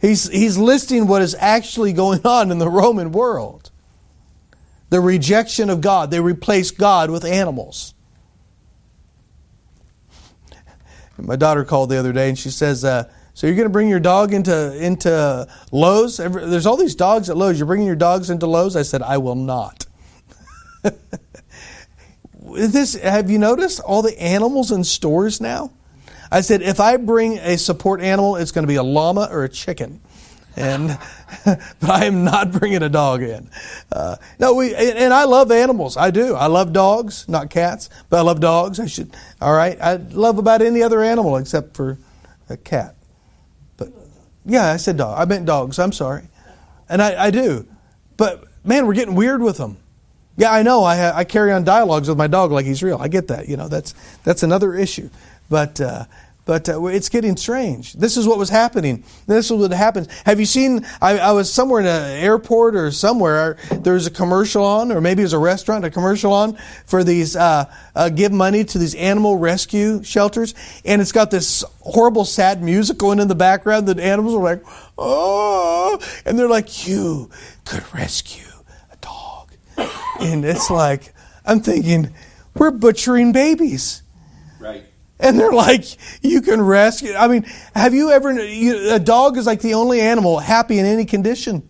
He's, 0.00 0.28
he's 0.30 0.56
listing 0.56 1.06
what 1.06 1.22
is 1.22 1.36
actually 1.38 1.92
going 1.92 2.20
on 2.26 2.50
in 2.50 2.58
the 2.58 2.70
Roman 2.70 3.12
world. 3.12 3.70
The 4.90 5.00
rejection 5.00 5.70
of 5.70 5.80
God. 5.80 6.10
They 6.10 6.20
replace 6.20 6.70
God 6.70 7.10
with 7.10 7.24
animals. 7.24 7.94
My 11.18 11.36
daughter 11.36 11.64
called 11.64 11.90
the 11.90 11.98
other 11.98 12.12
day 12.12 12.28
and 12.28 12.38
she 12.38 12.50
says, 12.50 12.84
uh, 12.84 13.10
so 13.34 13.46
you're 13.46 13.56
going 13.56 13.66
to 13.66 13.72
bring 13.72 13.88
your 13.88 14.00
dog 14.00 14.32
into 14.32 14.76
into 14.76 15.48
Lowe's? 15.72 16.18
There's 16.18 16.66
all 16.66 16.76
these 16.76 16.94
dogs 16.94 17.28
at 17.28 17.36
Lowe's. 17.36 17.58
You're 17.58 17.66
bringing 17.66 17.86
your 17.86 17.96
dogs 17.96 18.30
into 18.30 18.46
Lowe's? 18.46 18.76
I 18.76 18.82
said, 18.82 19.02
I 19.02 19.18
will 19.18 19.34
not. 19.34 19.86
this 22.42 22.94
have 22.94 23.30
you 23.30 23.38
noticed 23.38 23.80
all 23.80 24.02
the 24.02 24.20
animals 24.20 24.70
in 24.70 24.84
stores 24.84 25.40
now? 25.40 25.72
I 26.30 26.40
said, 26.40 26.62
if 26.62 26.80
I 26.80 26.96
bring 26.96 27.38
a 27.38 27.58
support 27.58 28.00
animal, 28.00 28.36
it's 28.36 28.52
going 28.52 28.64
to 28.64 28.68
be 28.68 28.76
a 28.76 28.82
llama 28.82 29.28
or 29.30 29.44
a 29.44 29.48
chicken. 29.48 30.00
And 30.56 30.96
but 31.80 31.90
I 31.90 32.04
am 32.04 32.24
not 32.24 32.52
bringing 32.52 32.82
a 32.82 32.88
dog 32.88 33.22
in. 33.22 33.50
Uh, 33.90 34.16
no, 34.38 34.54
we 34.54 34.74
and 34.74 35.12
I 35.12 35.24
love 35.24 35.50
animals. 35.50 35.96
I 35.96 36.10
do. 36.10 36.34
I 36.34 36.46
love 36.46 36.72
dogs, 36.72 37.28
not 37.28 37.50
cats, 37.50 37.90
but 38.08 38.18
I 38.18 38.22
love 38.22 38.40
dogs. 38.40 38.80
I 38.80 38.86
should. 38.86 39.14
All 39.40 39.54
right. 39.54 39.78
I 39.80 39.96
love 39.96 40.38
about 40.38 40.62
any 40.62 40.82
other 40.82 41.02
animal 41.02 41.36
except 41.36 41.76
for 41.76 41.98
a 42.48 42.56
cat. 42.56 42.94
But 43.76 43.88
yeah, 44.44 44.72
I 44.72 44.76
said 44.76 44.96
dog. 44.96 45.18
I 45.18 45.24
meant 45.24 45.46
dogs. 45.46 45.78
I'm 45.78 45.92
sorry. 45.92 46.28
And 46.88 47.00
I, 47.00 47.26
I 47.26 47.30
do. 47.30 47.66
But 48.16 48.44
man, 48.64 48.86
we're 48.86 48.94
getting 48.94 49.14
weird 49.14 49.42
with 49.42 49.58
them. 49.58 49.78
Yeah, 50.36 50.52
I 50.52 50.62
know. 50.62 50.82
I, 50.82 51.18
I 51.18 51.24
carry 51.24 51.52
on 51.52 51.64
dialogues 51.64 52.08
with 52.08 52.18
my 52.18 52.26
dog 52.26 52.50
like 52.50 52.66
he's 52.66 52.82
real. 52.82 52.98
I 52.98 53.08
get 53.08 53.28
that. 53.28 53.48
You 53.48 53.56
know, 53.56 53.68
that's 53.68 53.94
that's 54.24 54.42
another 54.42 54.74
issue. 54.74 55.10
But 55.48 55.80
uh, 55.80 56.06
but 56.44 56.68
uh, 56.68 56.84
it's 56.86 57.08
getting 57.08 57.36
strange. 57.36 57.94
This 57.94 58.16
is 58.16 58.26
what 58.26 58.38
was 58.38 58.50
happening. 58.50 59.04
This 59.26 59.50
is 59.50 59.52
what 59.52 59.70
happens. 59.70 60.08
Have 60.26 60.38
you 60.40 60.46
seen? 60.46 60.86
I, 61.00 61.18
I 61.18 61.32
was 61.32 61.52
somewhere 61.52 61.80
in 61.80 61.86
an 61.86 62.22
airport 62.22 62.76
or 62.76 62.90
somewhere. 62.90 63.56
There 63.70 63.94
was 63.94 64.06
a 64.06 64.10
commercial 64.10 64.64
on, 64.64 64.92
or 64.92 65.00
maybe 65.00 65.22
it 65.22 65.26
was 65.26 65.32
a 65.32 65.38
restaurant, 65.38 65.84
a 65.84 65.90
commercial 65.90 66.32
on 66.32 66.56
for 66.86 67.02
these 67.02 67.36
uh, 67.36 67.72
uh, 67.94 68.08
give 68.10 68.32
money 68.32 68.64
to 68.64 68.78
these 68.78 68.94
animal 68.94 69.38
rescue 69.38 70.02
shelters, 70.02 70.54
and 70.84 71.00
it's 71.00 71.12
got 71.12 71.30
this 71.30 71.64
horrible, 71.80 72.24
sad 72.24 72.62
music 72.62 72.98
going 72.98 73.20
in 73.20 73.28
the 73.28 73.34
background. 73.34 73.86
The 73.86 74.02
animals 74.02 74.34
are 74.34 74.42
like, 74.42 74.62
oh, 74.98 75.98
and 76.24 76.38
they're 76.38 76.48
like, 76.48 76.86
you 76.86 77.30
could 77.64 77.84
rescue 77.94 78.50
a 78.92 78.96
dog, 78.96 79.52
and 80.20 80.44
it's 80.44 80.70
like, 80.70 81.14
I'm 81.46 81.60
thinking, 81.60 82.14
we're 82.54 82.70
butchering 82.70 83.32
babies. 83.32 84.02
Right. 84.60 84.84
And 85.20 85.38
they're 85.38 85.52
like, 85.52 85.84
you 86.22 86.42
can 86.42 86.60
rescue. 86.60 87.14
I 87.14 87.28
mean, 87.28 87.44
have 87.74 87.94
you 87.94 88.10
ever, 88.10 88.32
you, 88.32 88.92
a 88.92 88.98
dog 88.98 89.36
is 89.36 89.46
like 89.46 89.60
the 89.60 89.74
only 89.74 90.00
animal 90.00 90.38
happy 90.38 90.78
in 90.78 90.86
any 90.86 91.04
condition. 91.04 91.68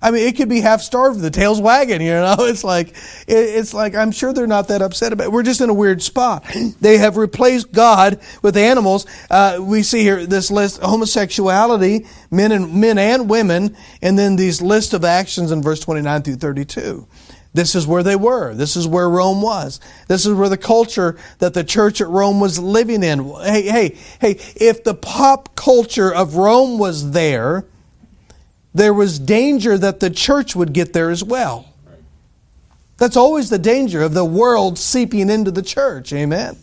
I 0.00 0.10
mean, 0.10 0.28
it 0.28 0.36
could 0.36 0.48
be 0.48 0.60
half 0.60 0.82
starved, 0.82 1.20
the 1.20 1.30
tail's 1.30 1.60
wagging, 1.60 2.00
you 2.00 2.12
know? 2.12 2.36
It's 2.46 2.62
like, 2.62 2.90
it, 3.26 3.36
it's 3.36 3.74
like, 3.74 3.94
I'm 3.94 4.12
sure 4.12 4.32
they're 4.32 4.46
not 4.46 4.68
that 4.68 4.82
upset 4.82 5.12
about 5.12 5.24
it. 5.24 5.32
We're 5.32 5.42
just 5.42 5.60
in 5.60 5.68
a 5.68 5.74
weird 5.74 6.02
spot. 6.02 6.44
They 6.80 6.98
have 6.98 7.16
replaced 7.16 7.72
God 7.72 8.20
with 8.42 8.56
animals. 8.56 9.06
Uh, 9.30 9.58
we 9.60 9.82
see 9.82 10.02
here 10.02 10.26
this 10.26 10.50
list, 10.50 10.80
homosexuality, 10.80 12.06
men 12.30 12.52
and, 12.52 12.74
men 12.74 12.98
and 12.98 13.28
women, 13.28 13.76
and 14.02 14.18
then 14.18 14.36
these 14.36 14.60
list 14.60 14.94
of 14.94 15.04
actions 15.04 15.50
in 15.50 15.62
verse 15.62 15.80
29 15.80 16.22
through 16.22 16.36
32. 16.36 17.08
This 17.56 17.74
is 17.74 17.86
where 17.86 18.02
they 18.02 18.16
were. 18.16 18.54
This 18.54 18.76
is 18.76 18.86
where 18.86 19.08
Rome 19.08 19.40
was. 19.40 19.80
This 20.08 20.26
is 20.26 20.34
where 20.34 20.50
the 20.50 20.58
culture 20.58 21.16
that 21.38 21.54
the 21.54 21.64
church 21.64 22.02
at 22.02 22.06
Rome 22.06 22.38
was 22.38 22.58
living 22.58 23.02
in. 23.02 23.24
Hey, 23.40 23.62
hey, 23.62 23.96
hey, 24.20 24.38
if 24.56 24.84
the 24.84 24.92
pop 24.92 25.56
culture 25.56 26.14
of 26.14 26.36
Rome 26.36 26.78
was 26.78 27.12
there, 27.12 27.64
there 28.74 28.92
was 28.92 29.18
danger 29.18 29.78
that 29.78 30.00
the 30.00 30.10
church 30.10 30.54
would 30.54 30.74
get 30.74 30.92
there 30.92 31.08
as 31.08 31.24
well. 31.24 31.72
That's 32.98 33.16
always 33.16 33.48
the 33.48 33.58
danger 33.58 34.02
of 34.02 34.12
the 34.12 34.24
world 34.24 34.78
seeping 34.78 35.30
into 35.30 35.50
the 35.50 35.62
church. 35.62 36.12
Amen. 36.12 36.58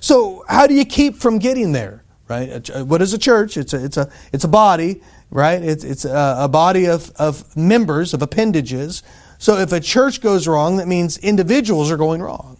So, 0.00 0.44
how 0.50 0.66
do 0.66 0.74
you 0.74 0.84
keep 0.84 1.16
from 1.16 1.38
getting 1.38 1.72
there? 1.72 2.02
Right? 2.28 2.68
Uh, 2.68 2.84
what 2.84 3.00
is 3.00 3.14
a 3.14 3.18
church? 3.18 3.56
It's 3.56 3.72
a, 3.72 3.82
it's 3.82 3.96
a, 3.96 4.10
it's 4.34 4.44
a 4.44 4.48
body, 4.48 5.00
right? 5.30 5.62
It's, 5.62 5.82
it's 5.82 6.04
a, 6.04 6.36
a 6.40 6.48
body 6.48 6.86
of, 6.88 7.10
of 7.16 7.56
members, 7.56 8.12
of 8.12 8.20
appendages 8.20 9.02
so 9.38 9.58
if 9.58 9.72
a 9.72 9.80
church 9.80 10.20
goes 10.20 10.48
wrong, 10.48 10.76
that 10.78 10.88
means 10.88 11.18
individuals 11.18 11.90
are 11.90 11.96
going 11.96 12.22
wrong, 12.22 12.56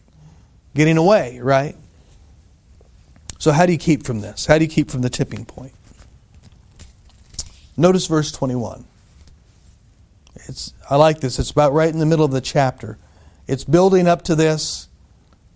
getting 0.74 0.96
away, 0.96 1.40
right? 1.40 1.76
So 3.38 3.52
how 3.52 3.66
do 3.66 3.72
you 3.72 3.78
keep 3.78 4.04
from 4.04 4.20
this? 4.20 4.46
How 4.46 4.58
do 4.58 4.64
you 4.64 4.70
keep 4.70 4.90
from 4.90 5.02
the 5.02 5.10
tipping 5.10 5.44
point? 5.44 5.72
Notice 7.76 8.06
verse 8.06 8.32
21. 8.32 8.84
It's, 10.48 10.72
I 10.88 10.96
like 10.96 11.20
this. 11.20 11.38
It's 11.38 11.50
about 11.50 11.72
right 11.72 11.88
in 11.88 11.98
the 11.98 12.06
middle 12.06 12.24
of 12.24 12.30
the 12.30 12.40
chapter. 12.40 12.98
It's 13.46 13.64
building 13.64 14.06
up 14.06 14.22
to 14.22 14.34
this. 14.34 14.88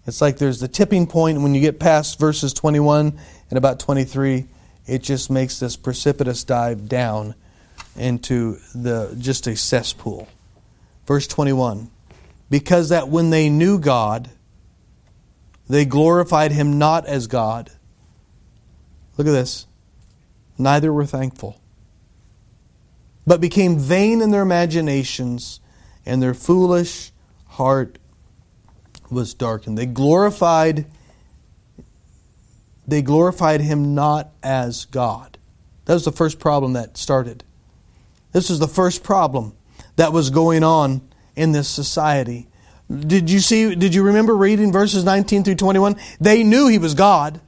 It's 0.07 0.21
like 0.21 0.39
there's 0.39 0.61
the 0.61 0.69
tipping 0.69 1.07
point, 1.07 1.41
when 1.41 1.55
you 1.55 1.61
get 1.61 1.79
past 1.79 2.19
verses 2.19 2.53
21 2.53 3.19
and 3.49 3.59
about 3.59 3.79
23, 3.79 4.47
it 4.87 5.03
just 5.03 5.31
makes 5.31 5.61
this 5.61 5.77
precipitous 5.77 6.45
dive 6.45 6.89
down 6.89 7.35
into 7.97 8.59
the 8.75 9.15
just 9.19 9.47
a 9.47 9.57
cesspool. 9.57 10.29
Verse 11.11 11.27
21 11.27 11.91
Because 12.51 12.91
that 12.91 13.09
when 13.09 13.31
they 13.31 13.49
knew 13.49 13.81
God, 13.81 14.31
they 15.69 15.85
glorified 15.85 16.53
him 16.53 16.79
not 16.79 17.05
as 17.05 17.27
God. 17.27 17.73
Look 19.17 19.27
at 19.27 19.33
this. 19.33 19.67
Neither 20.57 20.93
were 20.93 21.07
thankful, 21.07 21.61
but 23.27 23.41
became 23.41 23.77
vain 23.77 24.23
in 24.23 24.31
their 24.31 24.43
imaginations, 24.43 25.59
and 26.07 26.23
their 26.23 26.33
foolish 26.33 27.11
heart 27.47 27.99
was 29.11 29.35
darkened. 29.35 29.77
They 29.77 29.87
glorified 29.87 30.87
they 32.87 33.03
glorified 33.03 33.63
him 33.63 33.97
not 33.97 34.31
as 34.45 34.85
God. 34.85 35.39
That 35.87 35.95
was 35.95 36.05
the 36.05 36.13
first 36.13 36.39
problem 36.39 36.75
that 36.75 36.97
started. 36.97 37.43
This 38.31 38.49
was 38.49 38.61
the 38.61 38.69
first 38.69 39.03
problem 39.03 39.57
that 40.01 40.15
was 40.15 40.31
going 40.31 40.65
on 40.65 41.03
in 41.37 41.53
this 41.53 41.69
society. 41.69 42.49
Did 42.91 43.31
you 43.31 43.39
see, 43.39 43.75
did 43.75 43.95
you 43.95 44.03
remember 44.03 44.35
reading 44.35 44.73
verses 44.73 45.05
19 45.05 45.45
through 45.45 45.57
21? 45.57 45.95
They 46.19 46.43
knew 46.43 46.69
he 46.69 46.79
was 46.79 46.95
God. 46.95 47.39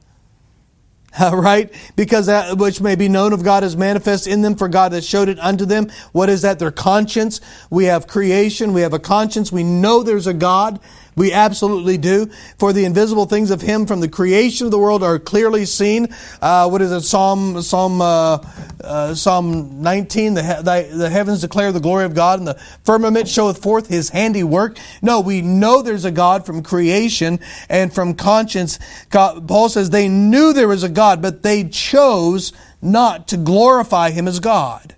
right? 1.19 1.73
Because 1.95 2.27
that 2.27 2.59
which 2.59 2.79
may 2.79 2.93
be 2.95 3.09
known 3.09 3.33
of 3.33 3.43
God 3.43 3.63
is 3.63 3.75
manifest 3.75 4.27
in 4.27 4.43
them, 4.43 4.55
for 4.55 4.67
God 4.67 4.91
has 4.91 5.03
showed 5.03 5.29
it 5.29 5.39
unto 5.39 5.65
them. 5.65 5.91
What 6.11 6.29
is 6.29 6.43
that? 6.43 6.59
Their 6.59 6.71
conscience. 6.71 7.41
We 7.71 7.85
have 7.85 8.05
creation. 8.05 8.71
We 8.71 8.81
have 8.81 8.93
a 8.93 8.99
conscience. 8.99 9.51
We 9.51 9.63
know 9.63 10.03
there's 10.03 10.27
a 10.27 10.33
God. 10.33 10.79
We 11.15 11.31
absolutely 11.31 11.97
do. 11.97 12.29
For 12.57 12.73
the 12.73 12.85
invisible 12.85 13.25
things 13.25 13.51
of 13.51 13.61
Him 13.61 13.85
from 13.85 13.99
the 13.99 14.07
creation 14.07 14.65
of 14.65 14.71
the 14.71 14.79
world 14.79 15.03
are 15.03 15.19
clearly 15.19 15.65
seen. 15.65 16.07
Uh, 16.41 16.67
what 16.69 16.81
is 16.81 16.91
it? 16.91 17.01
Psalm 17.01 17.61
Psalm 17.61 18.01
uh, 18.01 18.37
uh, 18.83 19.15
Psalm 19.15 19.81
19. 19.81 20.33
The, 20.33 20.41
the, 20.41 20.97
the 20.97 21.09
heavens 21.09 21.41
declare 21.41 21.71
the 21.71 21.79
glory 21.79 22.05
of 22.05 22.15
God, 22.15 22.39
and 22.39 22.47
the 22.47 22.59
firmament 22.83 23.27
showeth 23.27 23.61
forth 23.61 23.87
His 23.87 24.09
handiwork. 24.09 24.77
No, 25.01 25.21
we 25.21 25.41
know 25.41 25.81
there's 25.81 26.05
a 26.05 26.11
God 26.11 26.45
from 26.45 26.63
creation 26.63 27.39
and 27.69 27.93
from 27.93 28.13
conscience. 28.15 28.79
God, 29.09 29.47
Paul 29.47 29.69
says 29.69 29.89
they 29.89 30.07
knew 30.09 30.53
there 30.53 30.67
was 30.67 30.83
a 30.83 30.89
God, 30.89 31.21
but 31.21 31.43
they 31.43 31.63
chose 31.63 32.53
not 32.81 33.27
to 33.29 33.37
glorify 33.37 34.11
Him 34.11 34.27
as 34.27 34.39
God. 34.39 34.95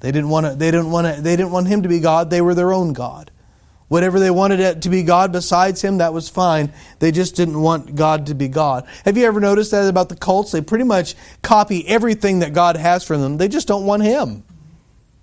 They 0.00 0.12
didn't 0.12 0.30
want 0.30 0.46
to. 0.46 0.54
They 0.54 0.70
didn't 0.70 0.90
want 0.90 1.14
to. 1.14 1.20
They 1.20 1.36
didn't 1.36 1.52
want 1.52 1.68
Him 1.68 1.82
to 1.82 1.88
be 1.88 2.00
God. 2.00 2.30
They 2.30 2.40
were 2.40 2.54
their 2.54 2.72
own 2.72 2.92
God. 2.92 3.31
Whatever 3.92 4.18
they 4.18 4.30
wanted 4.30 4.80
to 4.80 4.88
be 4.88 5.02
God 5.02 5.32
besides 5.32 5.82
Him, 5.82 5.98
that 5.98 6.14
was 6.14 6.30
fine. 6.30 6.72
They 6.98 7.12
just 7.12 7.36
didn't 7.36 7.60
want 7.60 7.94
God 7.94 8.24
to 8.28 8.34
be 8.34 8.48
God. 8.48 8.86
Have 9.04 9.18
you 9.18 9.26
ever 9.26 9.38
noticed 9.38 9.70
that 9.72 9.86
about 9.86 10.08
the 10.08 10.16
cults? 10.16 10.50
They 10.50 10.62
pretty 10.62 10.86
much 10.86 11.14
copy 11.42 11.86
everything 11.86 12.38
that 12.38 12.54
God 12.54 12.78
has 12.78 13.04
for 13.04 13.18
them. 13.18 13.36
They 13.36 13.48
just 13.48 13.68
don't 13.68 13.84
want 13.84 14.02
Him. 14.02 14.44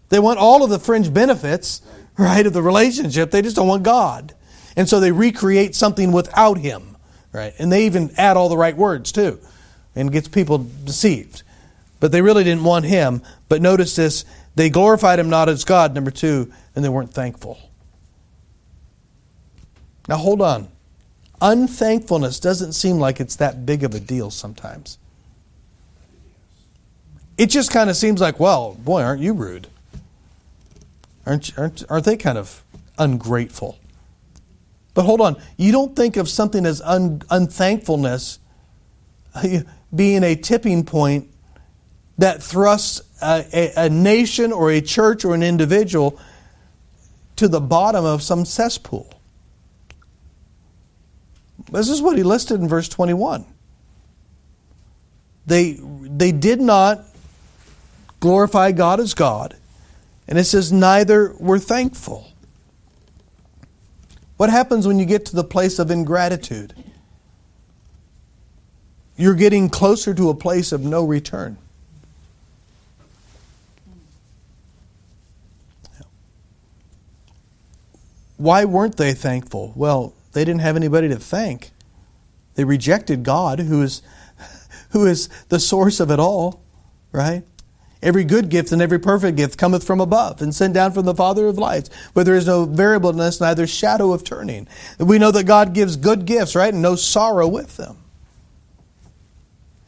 They 0.09 0.19
want 0.19 0.37
all 0.37 0.63
of 0.63 0.69
the 0.69 0.77
fringe 0.77 1.11
benefits, 1.11 1.81
right, 2.19 2.45
of 2.45 2.53
the 2.53 2.61
relationship. 2.61 3.31
They 3.31 3.41
just 3.41 3.55
don't 3.55 3.67
want 3.67 3.81
God. 3.81 4.35
And 4.75 4.87
so 4.87 4.99
they 4.99 5.11
recreate 5.11 5.73
something 5.73 6.11
without 6.11 6.59
Him, 6.59 6.95
right? 7.33 7.55
And 7.57 7.71
they 7.71 7.87
even 7.87 8.11
add 8.17 8.37
all 8.37 8.49
the 8.49 8.55
right 8.55 8.77
words 8.77 9.11
too, 9.11 9.39
and 9.95 10.11
gets 10.11 10.27
people 10.27 10.67
deceived. 10.83 11.41
But 11.99 12.11
they 12.11 12.21
really 12.21 12.43
didn't 12.43 12.65
want 12.65 12.85
Him. 12.85 13.23
But 13.47 13.63
notice 13.63 13.95
this 13.95 14.25
they 14.53 14.69
glorified 14.69 15.17
Him 15.17 15.31
not 15.31 15.49
as 15.49 15.65
God, 15.65 15.95
number 15.95 16.11
two, 16.11 16.53
and 16.75 16.85
they 16.85 16.89
weren't 16.89 17.15
thankful. 17.15 17.59
Now 20.09 20.17
hold 20.17 20.41
on. 20.41 20.67
Unthankfulness 21.39 22.39
doesn't 22.39 22.73
seem 22.73 22.97
like 22.97 23.19
it's 23.19 23.35
that 23.35 23.65
big 23.65 23.83
of 23.83 23.93
a 23.93 23.99
deal 23.99 24.31
sometimes. 24.31 24.97
It 27.37 27.51
just 27.51 27.71
kind 27.71 27.91
of 27.91 27.95
seems 27.95 28.19
like, 28.19 28.39
well, 28.39 28.73
boy, 28.73 29.03
aren't 29.03 29.21
you 29.21 29.33
rude? 29.33 29.67
Aren't, 31.27 31.57
aren't, 31.57 31.83
aren't 31.89 32.05
they 32.05 32.17
kind 32.17 32.39
of 32.39 32.63
ungrateful? 32.97 33.77
But 34.95 35.03
hold 35.03 35.21
on. 35.21 35.39
You 35.57 35.71
don't 35.71 35.95
think 35.95 36.17
of 36.17 36.27
something 36.27 36.65
as 36.65 36.81
un, 36.81 37.21
unthankfulness 37.29 38.39
uh, 39.35 39.59
being 39.95 40.23
a 40.23 40.35
tipping 40.35 40.83
point 40.83 41.29
that 42.17 42.41
thrusts 42.41 43.03
a, 43.21 43.45
a, 43.53 43.85
a 43.85 43.89
nation 43.89 44.51
or 44.51 44.71
a 44.71 44.81
church 44.81 45.23
or 45.23 45.35
an 45.35 45.43
individual 45.43 46.19
to 47.35 47.47
the 47.47 47.61
bottom 47.61 48.03
of 48.05 48.23
some 48.23 48.43
cesspool. 48.43 49.18
This 51.71 51.89
is 51.89 52.01
what 52.01 52.17
he 52.17 52.23
listed 52.23 52.59
in 52.59 52.67
verse 52.67 52.89
21. 52.89 53.45
They, 55.45 55.79
they 55.81 56.31
did 56.31 56.61
not 56.61 57.05
glorify 58.19 58.71
God 58.71 58.99
as 58.99 59.13
God. 59.13 59.55
And 60.27 60.37
it 60.37 60.43
says, 60.43 60.71
neither 60.71 61.33
were 61.39 61.59
thankful. 61.59 62.31
What 64.37 64.49
happens 64.49 64.87
when 64.87 64.99
you 64.99 65.05
get 65.05 65.25
to 65.25 65.35
the 65.35 65.43
place 65.43 65.79
of 65.79 65.91
ingratitude? 65.91 66.73
You're 69.17 69.35
getting 69.35 69.69
closer 69.69 70.13
to 70.13 70.29
a 70.29 70.33
place 70.33 70.71
of 70.71 70.81
no 70.81 71.03
return. 71.03 71.57
Why 78.37 78.63
weren't 78.63 78.95
they 78.95 79.13
thankful? 79.13 79.73
Well, 79.75 80.13
they 80.33 80.45
didn't 80.45 80.61
have 80.61 80.75
anybody 80.75 81.09
to 81.09 81.17
thank. 81.17 81.71
They 82.55 82.63
rejected 82.63 83.23
God, 83.23 83.59
who 83.59 83.81
is, 83.81 84.01
who 84.91 85.05
is 85.05 85.29
the 85.49 85.59
source 85.59 85.99
of 85.99 86.11
it 86.11 86.19
all, 86.19 86.61
right? 87.11 87.43
Every 88.01 88.23
good 88.23 88.49
gift 88.49 88.71
and 88.71 88.81
every 88.81 88.99
perfect 88.99 89.35
gift 89.37 89.57
cometh 89.57 89.83
from 89.83 89.99
above 89.99 90.41
and 90.41 90.55
sent 90.55 90.73
down 90.73 90.93
from 90.93 91.05
the 91.05 91.15
Father 91.15 91.47
of 91.47 91.57
lights, 91.57 91.89
where 92.13 92.23
there 92.23 92.35
is 92.35 92.47
no 92.47 92.65
variableness, 92.65 93.41
neither 93.41 93.67
shadow 93.67 94.13
of 94.13 94.23
turning. 94.23 94.67
We 94.99 95.19
know 95.19 95.31
that 95.31 95.45
God 95.45 95.73
gives 95.73 95.97
good 95.97 96.25
gifts, 96.25 96.55
right? 96.55 96.73
And 96.73 96.81
no 96.81 96.95
sorrow 96.95 97.47
with 97.47 97.75
them. 97.75 97.97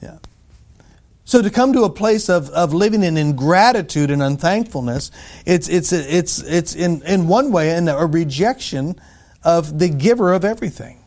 Yeah. 0.02 0.18
So 1.24 1.42
to 1.42 1.50
come 1.50 1.72
to 1.72 1.84
a 1.84 1.90
place 1.90 2.30
of, 2.30 2.50
of 2.50 2.74
living 2.74 3.04
in 3.04 3.16
ingratitude 3.16 4.12
and 4.12 4.22
unthankfulness, 4.22 5.12
it's, 5.46 5.70
it's, 5.70 5.94
it's, 5.94 6.44
it's 6.44 6.76
in, 6.76 7.02
in 7.04 7.28
one 7.30 7.52
way 7.54 7.76
in 7.78 7.88
a 7.88 8.06
rejection 8.06 9.00
of 9.44 9.80
the 9.80 9.90
giver 9.90 10.34
of 10.34 10.46
everything. 10.46 11.04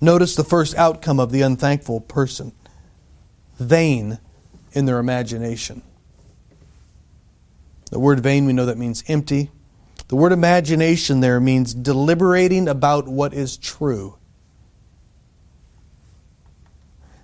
Notice 0.00 0.34
the 0.34 0.44
first 0.44 0.74
outcome 0.76 1.20
of 1.20 1.30
the 1.30 1.42
unthankful 1.42 2.00
person 2.00 2.52
vain 3.58 4.18
in 4.72 4.86
their 4.86 4.98
imagination. 4.98 5.82
The 7.90 8.00
word 8.00 8.20
vain, 8.20 8.46
we 8.46 8.52
know 8.52 8.66
that 8.66 8.78
means 8.78 9.04
empty. 9.06 9.50
The 10.08 10.16
word 10.16 10.32
imagination 10.32 11.20
there 11.20 11.40
means 11.40 11.72
deliberating 11.72 12.66
about 12.66 13.06
what 13.06 13.32
is 13.32 13.56
true. 13.56 14.18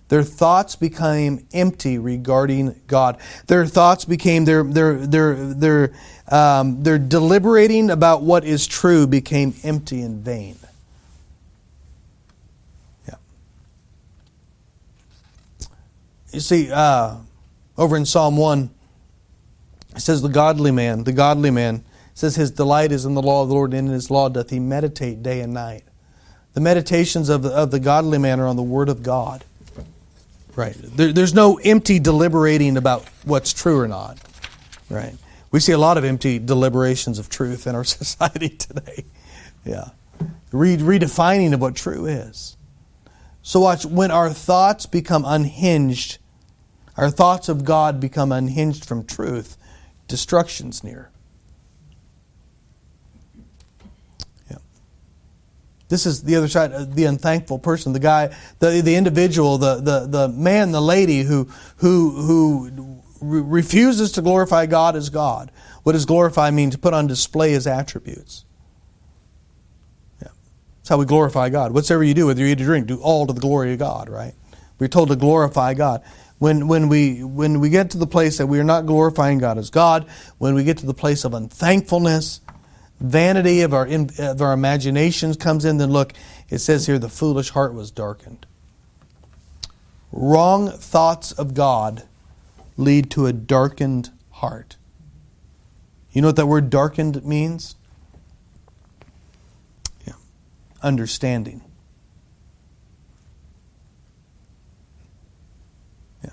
Their 0.09 0.23
thoughts 0.23 0.75
became 0.75 1.47
empty 1.53 1.99
regarding 1.99 2.81
God. 2.87 3.19
Their 3.47 3.67
thoughts 3.67 4.05
became 4.05 4.47
their 4.47 4.65
their 4.65 4.95
their 4.95 5.35
their 5.35 5.93
um, 6.29 6.83
their 6.83 6.99
deliberating 6.99 7.91
about 7.91 8.23
what 8.23 8.45
is 8.45 8.67
true 8.67 9.07
became 9.07 9.55
empty 9.63 10.01
and 10.01 10.25
vain. 10.25 10.57
Yeah. 13.07 13.17
You 16.33 16.41
see, 16.41 16.71
uh, 16.73 17.17
over 17.77 17.97
in 17.97 18.07
Psalm 18.07 18.39
one, 18.39 18.71
it 19.95 20.01
says 20.01 20.23
the 20.23 20.29
godly 20.29 20.71
man, 20.71 21.05
the 21.05 21.13
godly 21.13 21.51
man 21.51 21.85
says 22.15 22.35
his 22.35 22.51
delight 22.51 22.93
is 22.93 23.05
in 23.05 23.15
the 23.15 23.23
law 23.23 23.43
of 23.43 23.49
the 23.49 23.55
Lord, 23.55 23.75
and 23.75 23.89
in 23.89 23.95
his 23.95 24.11
law 24.11 24.29
doth 24.29 24.51
he 24.51 24.59
meditate 24.59 25.23
day 25.23 25.41
and 25.41 25.53
night. 25.53 25.85
The 26.55 26.61
meditations 26.61 27.29
of 27.29 27.43
the, 27.43 27.51
of 27.51 27.71
the 27.71 27.79
godly 27.79 28.19
man 28.19 28.41
are 28.41 28.47
on 28.47 28.57
the 28.57 28.63
word 28.63 28.89
of 28.89 29.03
God. 29.03 29.45
Right. 30.59 30.75
There, 30.77 31.13
there's 31.13 31.35
no 31.35 31.61
empty 31.63 32.01
deliberating 32.01 32.77
about 32.77 33.05
what's 33.25 33.53
true 33.53 33.79
or 33.79 33.87
not. 33.87 34.19
Right. 34.91 35.15
We 35.53 35.61
see 35.61 35.71
a 35.71 35.79
lot 35.79 35.97
of 35.97 36.05
empty 36.05 36.41
deliberations 36.41 37.21
of 37.21 37.29
truth 37.29 37.69
in 37.69 37.77
our 37.77 37.85
society 37.85 38.49
today. 38.49 39.05
Yeah. 39.65 39.91
Re- 40.51 40.77
redefining 40.77 41.55
of 41.55 41.61
what 41.61 41.77
true 41.77 42.07
is. 42.07 42.57
So 43.41 43.61
watch, 43.61 43.87
when 43.87 44.11
our 44.11 44.31
thoughts 44.31 44.85
become 44.87 45.25
unhinged, 45.25 46.19
our 46.97 47.09
thoughts 47.09 47.49
of 47.49 47.65
God 47.65 48.01
become 48.01 48.33
unhinged 48.33 48.85
from 48.85 49.05
truth, 49.05 49.57
destruction's 50.09 50.83
near. 50.83 51.13
This 55.89 56.05
is 56.05 56.23
the 56.23 56.37
other 56.37 56.49
side, 56.49 56.73
uh, 56.73 56.85
the 56.85 57.05
unthankful 57.05 57.59
person, 57.59 57.93
the 57.93 57.99
guy, 57.99 58.35
the, 58.59 58.83
the 58.83 58.95
individual, 58.95 59.57
the, 59.57 59.77
the, 59.77 60.07
the 60.07 60.29
man, 60.29 60.71
the 60.71 60.83
lady 60.83 61.23
who, 61.23 61.45
who, 61.79 62.11
who 62.11 63.03
refuses 63.21 64.13
to 64.13 64.23
glorify 64.23 64.67
God 64.67 64.97
as 64.97 65.09
God. 65.09 65.51
What 65.83 65.93
does 65.93 66.05
glorify 66.05 66.51
mean? 66.51 66.71
To 66.71 66.79
put 66.79 66.93
on 66.93 67.07
display 67.07 67.53
his 67.53 67.67
attributes. 67.67 68.45
Yeah. 70.21 70.29
That's 70.79 70.91
how 70.91 70.99
we 70.99 71.07
glorify 71.07 71.49
God. 71.49 71.73
Whatever 71.73 72.05
you 72.05 72.13
do, 72.13 72.27
whether 72.27 72.41
you 72.43 72.49
eat 72.49 72.61
or 72.61 72.65
drink, 72.65 72.87
do 72.87 73.01
all 73.01 73.27
to 73.27 73.33
the 73.33 73.41
glory 73.41 73.73
of 73.73 73.79
God, 73.79 74.11
right? 74.11 74.35
We're 74.79 74.89
told 74.89 75.09
to 75.09 75.17
glorify 75.17 75.75
God. 75.75 76.03
When, 76.39 76.69
when, 76.69 76.89
we, 76.89 77.25
when 77.25 77.61
we 77.61 77.69
get 77.69 77.91
to 77.91 77.99
the 77.99 78.07
place 78.07 78.39
that 78.39 78.47
we 78.47 78.61
are 78.61 78.65
not 78.65 78.87
glorifying 78.87 79.39
God 79.39 79.59
as 79.59 79.71
God, 79.71 80.07
when 80.37 80.55
we 80.55 80.63
get 80.63 80.79
to 80.79 80.87
the 80.87 80.95
place 80.95 81.25
of 81.25 81.35
unthankfulness, 81.35 82.41
vanity 83.01 83.61
of 83.61 83.73
our, 83.73 83.87
of 84.19 84.43
our 84.43 84.53
imaginations 84.53 85.37
comes 85.37 85.65
in, 85.65 85.79
then 85.79 85.91
look, 85.91 86.13
it 86.49 86.59
says 86.59 86.87
here 86.87 86.99
the 86.99 87.09
foolish 87.09 87.51
heart 87.51 87.75
was 87.75 87.91
darkened. 87.91 88.47
Wrong 90.11 90.71
thoughts 90.71 91.33
of 91.33 91.55
God 91.55 92.05
lead 92.77 93.11
to 93.11 93.27
a 93.27 93.33
darkened 93.33 94.11
heart. 94.31 94.77
You 96.13 96.23
know 96.23 96.29
what 96.29 96.37
that 96.37 96.47
word 96.47 96.71
darkened 96.71 97.25
means? 97.25 97.77
Yeah. 100.07 100.15
Understanding. 100.83 101.63
Yeah. 106.25 106.31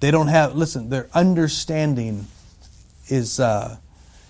They 0.00 0.10
don't 0.10 0.28
have, 0.28 0.54
listen, 0.54 0.90
their 0.90 1.08
understanding 1.14 2.26
is. 3.08 3.40
Uh, 3.40 3.78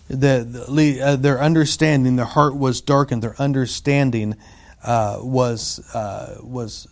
the, 0.08 1.00
uh, 1.02 1.16
their 1.16 1.40
understanding, 1.40 2.16
their 2.16 2.24
heart 2.24 2.56
was 2.56 2.80
darkened, 2.80 3.22
their 3.22 3.40
understanding 3.40 4.36
uh, 4.82 5.18
was 5.20 5.80
uh, 5.94 6.38
was 6.42 6.88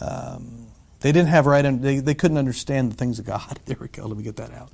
um, 0.00 0.68
they 1.00 1.12
didn't 1.12 1.28
have 1.28 1.46
right. 1.46 1.62
They, 1.62 1.98
they 1.98 2.14
couldn't 2.14 2.38
understand 2.38 2.92
the 2.92 2.96
things 2.96 3.18
of 3.18 3.26
God. 3.26 3.60
There 3.66 3.76
we 3.80 3.88
go. 3.88 4.06
Let 4.06 4.16
me 4.16 4.22
get 4.22 4.36
that 4.36 4.52
out. 4.52 4.70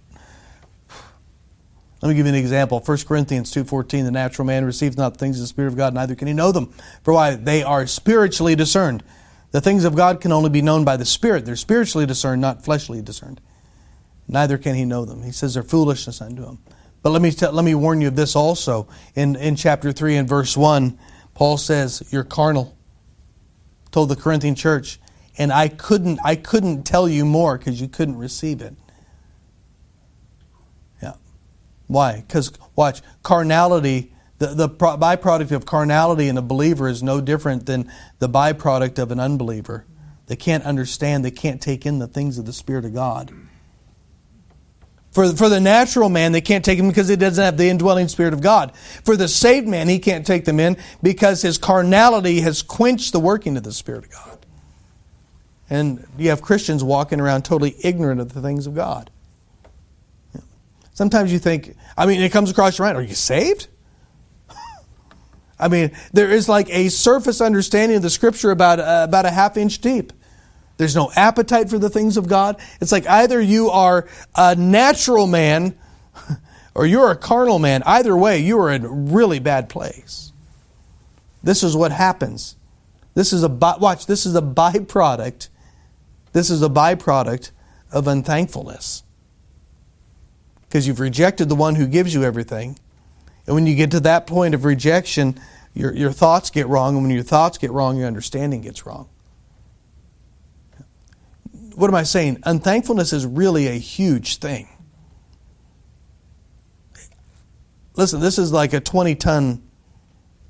Let 2.03 2.09
me 2.09 2.14
give 2.14 2.25
you 2.25 2.33
an 2.33 2.38
example. 2.38 2.81
1 2.81 2.99
Corinthians 3.07 3.53
2.14, 3.53 4.05
the 4.05 4.11
natural 4.11 4.47
man 4.47 4.64
receives 4.64 4.97
not 4.97 5.14
the 5.14 5.19
things 5.19 5.37
of 5.37 5.43
the 5.43 5.49
Spirit 5.49 5.69
of 5.69 5.77
God, 5.77 5.93
neither 5.93 6.14
can 6.14 6.29
he 6.29 6.33
know 6.33 6.51
them. 6.51 6.73
For 7.03 7.12
why? 7.12 7.35
They 7.35 7.62
are 7.62 7.87
spiritually 7.87 8.55
discerned. 8.55 9.03
The 9.51 9.61
things 9.61 9.85
of 9.85 9.95
God 9.95 10.21
can 10.21 10.33
only 10.33 10.49
be 10.49 10.62
known 10.62 10.85
by 10.85 10.97
the 10.97 11.05
Spirit. 11.05 11.45
They're 11.45 11.57
spiritually 11.57 12.07
discerned, 12.07 12.40
not 12.40 12.64
fleshly 12.64 13.03
discerned. 13.03 13.40
Neither 14.29 14.57
can 14.57 14.77
he 14.77 14.85
know 14.85 15.05
them. 15.05 15.25
He 15.25 15.33
says 15.33 15.55
they're 15.55 15.62
foolishness 15.62 16.23
unto 16.23 16.47
him. 16.47 16.59
But 17.02 17.10
let 17.10 17.22
me, 17.22 17.30
let 17.30 17.64
me 17.64 17.74
warn 17.74 18.00
you 18.00 18.08
of 18.08 18.16
this 18.16 18.36
also. 18.36 18.88
In, 19.14 19.36
in 19.36 19.56
chapter 19.56 19.92
3 19.92 20.16
and 20.16 20.28
verse 20.28 20.56
1, 20.56 20.98
Paul 21.34 21.56
says, 21.56 22.02
You're 22.10 22.24
carnal. 22.24 22.76
Told 23.90 24.08
the 24.08 24.16
Corinthian 24.16 24.54
church, 24.54 25.00
and 25.36 25.52
I 25.52 25.68
couldn't, 25.68 26.20
I 26.24 26.36
couldn't 26.36 26.84
tell 26.84 27.08
you 27.08 27.24
more 27.24 27.58
because 27.58 27.80
you 27.80 27.88
couldn't 27.88 28.18
receive 28.18 28.60
it. 28.60 28.74
Yeah. 31.02 31.14
Why? 31.88 32.22
Because, 32.26 32.52
watch, 32.76 33.00
carnality, 33.22 34.12
the, 34.38 34.48
the 34.48 34.68
byproduct 34.68 35.50
of 35.50 35.66
carnality 35.66 36.28
in 36.28 36.38
a 36.38 36.42
believer 36.42 36.88
is 36.88 37.02
no 37.02 37.20
different 37.20 37.66
than 37.66 37.90
the 38.20 38.28
byproduct 38.28 38.98
of 38.98 39.10
an 39.10 39.18
unbeliever. 39.18 39.86
They 40.26 40.36
can't 40.36 40.62
understand, 40.64 41.24
they 41.24 41.32
can't 41.32 41.60
take 41.60 41.84
in 41.84 41.98
the 41.98 42.06
things 42.06 42.38
of 42.38 42.46
the 42.46 42.52
Spirit 42.52 42.84
of 42.84 42.94
God. 42.94 43.32
For, 45.12 45.33
for 45.35 45.49
the 45.49 45.61
natural 45.61 46.09
man, 46.09 46.33
they 46.33 46.40
can't 46.40 46.64
take 46.64 46.79
him 46.79 46.88
because 46.88 47.09
he 47.09 47.16
doesn't 47.16 47.42
have 47.42 47.57
the 47.57 47.68
indwelling 47.68 48.07
Spirit 48.07 48.33
of 48.33 48.40
God. 48.40 48.77
For 49.05 49.16
the 49.16 49.27
saved 49.27 49.66
man, 49.66 49.88
he 49.88 49.99
can't 49.99 50.25
take 50.25 50.44
them 50.44 50.61
in 50.61 50.77
because 51.03 51.42
his 51.42 51.59
carnality 51.59 52.40
has 52.42 52.62
quenched 52.62 53.12
the 53.12 53.18
working 53.18 53.57
of 53.57 53.64
the 53.64 53.73
Spirit 53.73 54.05
of 54.05 54.11
God. 54.12 54.46
And 55.68 56.07
you 56.16 56.31
have 56.31 56.42
Christians 56.42 56.85
walking 56.85 57.20
around 57.20 57.42
totally 57.42 57.75
ignorant 57.83 58.20
of 58.20 58.35
the 58.35 58.40
things 58.40 58.66
of 58.66 58.75
God. 58.75 59.11
Sometimes 60.92 61.33
you 61.33 61.38
think, 61.38 61.77
I 61.96 62.07
mean, 62.07 62.20
it 62.20 62.31
comes 62.31 62.51
across 62.51 62.79
your 62.79 62.87
mind, 62.87 62.99
are 62.99 63.03
you 63.03 63.14
saved? 63.14 63.68
I 65.59 65.68
mean, 65.68 65.92
there 66.12 66.31
is 66.31 66.49
like 66.49 66.68
a 66.70 66.88
surface 66.88 67.40
understanding 67.40 67.96
of 67.96 68.03
the 68.03 68.11
Scripture 68.11 68.51
about, 68.51 68.79
uh, 68.79 69.07
about 69.09 69.27
a 69.27 69.31
half 69.31 69.57
inch 69.57 69.81
deep. 69.81 70.12
There's 70.81 70.97
no 70.97 71.12
appetite 71.14 71.69
for 71.69 71.79
the 71.79 71.90
things 71.90 72.16
of 72.16 72.27
God. 72.27 72.59
It's 72.81 72.90
like 72.90 73.07
either 73.07 73.38
you 73.38 73.69
are 73.69 74.09
a 74.35 74.57
natural 74.57 75.27
man 75.27 75.79
or 76.75 76.87
you're 76.87 77.11
a 77.11 77.16
carnal 77.16 77.59
man. 77.59 77.83
Either 77.85 78.16
way, 78.16 78.38
you 78.38 78.59
are 78.59 78.71
in 78.73 78.87
a 78.87 78.88
really 78.88 79.40
bad 79.40 79.69
place. 79.69 80.33
This 81.43 81.62
is 81.62 81.77
what 81.77 81.93
happens. 81.93 82.57
This 83.12 83.31
is 83.35 83.43
a 83.43 83.49
watch, 83.49 84.07
this 84.07 84.25
is 84.25 84.35
a 84.35 84.40
byproduct. 84.40 85.51
This 86.33 86.49
is 86.49 86.62
a 86.62 86.71
byproduct 86.71 87.51
of 87.93 88.09
unthankfulness. 88.09 89.03
Because 90.62 90.87
you've 90.87 90.99
rejected 90.99 91.51
the 91.51 91.55
one 91.55 91.75
who 91.75 91.87
gives 91.87 92.14
you 92.14 92.25
everything. 92.25 92.79
And 93.47 93.55
when 93.55 93.66
you 93.66 93.75
get 93.75 93.90
to 93.90 94.01
that 94.01 94.27
point 94.27 94.55
of 94.55 94.64
rejection, 94.64 95.38
your, 95.75 95.93
your 95.95 96.11
thoughts 96.11 96.49
get 96.49 96.66
wrong. 96.69 96.95
And 96.95 97.05
when 97.05 97.14
your 97.14 97.23
thoughts 97.23 97.59
get 97.59 97.71
wrong, 97.71 97.99
your 97.99 98.07
understanding 98.07 98.62
gets 98.62 98.87
wrong 98.87 99.11
what 101.74 101.88
am 101.88 101.94
I 101.94 102.02
saying? 102.02 102.42
Unthankfulness 102.44 103.12
is 103.12 103.26
really 103.26 103.66
a 103.66 103.78
huge 103.78 104.37
thing. 104.37 104.68
Listen, 107.96 108.20
this 108.20 108.38
is 108.38 108.52
like 108.52 108.72
a 108.72 108.80
20 108.80 109.14
ton 109.16 109.62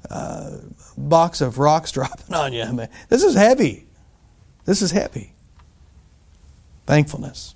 uh, 0.09 0.59
box 0.96 1.40
of 1.40 1.59
rocks 1.59 1.90
dropping 1.92 2.35
on 2.35 2.52
you. 2.52 2.64
Man. 2.72 2.88
This 3.09 3.22
is 3.22 3.35
heavy. 3.35 3.87
This 4.64 4.83
is 4.83 4.90
heavy. 4.90 5.33
Thankfulness. 6.87 7.54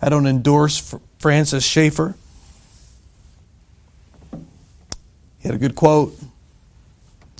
I 0.00 0.08
don't 0.08 0.26
endorse 0.26 0.94
Francis 1.18 1.64
Schaeffer. 1.64 2.16
He 4.32 5.48
had 5.48 5.54
a 5.54 5.58
good 5.58 5.74
quote. 5.74 6.18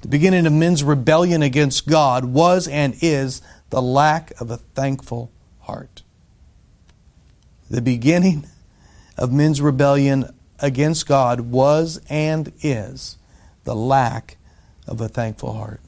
The 0.02 0.08
beginning 0.08 0.46
of 0.46 0.52
men's 0.52 0.84
rebellion 0.84 1.42
against 1.42 1.86
God 1.86 2.26
was 2.26 2.68
and 2.68 2.94
is 3.00 3.40
the 3.70 3.80
lack 3.80 4.38
of 4.40 4.50
a 4.50 4.58
thankful 4.58 5.30
heart. 5.66 6.02
The 7.70 7.82
beginning 7.82 8.46
of 9.16 9.32
men's 9.32 9.60
rebellion 9.60 10.34
against 10.60 11.06
God 11.06 11.40
was 11.40 12.00
and 12.08 12.52
is 12.62 13.18
the 13.64 13.74
lack 13.74 14.36
of 14.86 15.00
a 15.00 15.08
thankful 15.08 15.54
heart. 15.54 15.80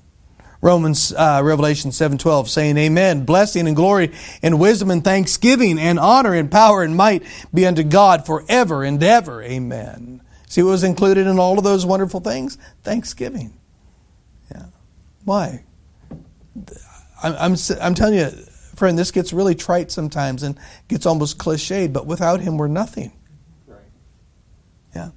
Romans, 0.61 1.12
uh, 1.12 1.41
Revelation 1.45 1.91
7.12 1.91 2.49
saying, 2.49 2.77
Amen. 2.79 3.25
Blessing 3.25 3.67
and 3.67 3.77
glory 3.77 4.12
and 4.43 4.59
wisdom 4.59 4.91
and 4.91 5.05
thanksgiving 5.05 5.79
and 5.79 5.99
honor 5.99 6.35
and 6.35 6.51
power 6.51 6.83
and 6.83 6.97
might 6.97 7.23
be 7.53 7.67
unto 7.67 7.83
God 7.83 8.27
forever 8.27 8.83
and 8.83 9.03
ever. 9.03 9.43
Amen. 9.43 10.23
See 10.49 10.62
what 10.62 10.71
was 10.71 10.85
included 10.85 11.27
in 11.27 11.39
all 11.39 11.59
of 11.59 11.65
those 11.65 11.85
wonderful 11.85 12.21
things? 12.21 12.57
Thanksgiving. 12.83 13.53
Yeah. 14.51 14.67
Why? 15.25 15.65
I'm, 17.23 17.35
I'm, 17.35 17.57
I'm 17.81 17.95
telling 17.95 18.15
you, 18.15 18.31
Friend, 18.77 18.99
this 18.99 19.11
gets 19.11 19.33
really 19.33 19.55
trite 19.55 19.91
sometimes 19.91 20.43
and 20.43 20.59
gets 20.87 21.07
almost 21.07 21.39
cliched, 21.39 21.95
but 21.95 22.07
without 22.07 22.41
him, 22.41 22.59
we're 22.59 22.69
nothing. 22.69 23.11
Right. 23.67 23.81
Yeah. 24.95 25.11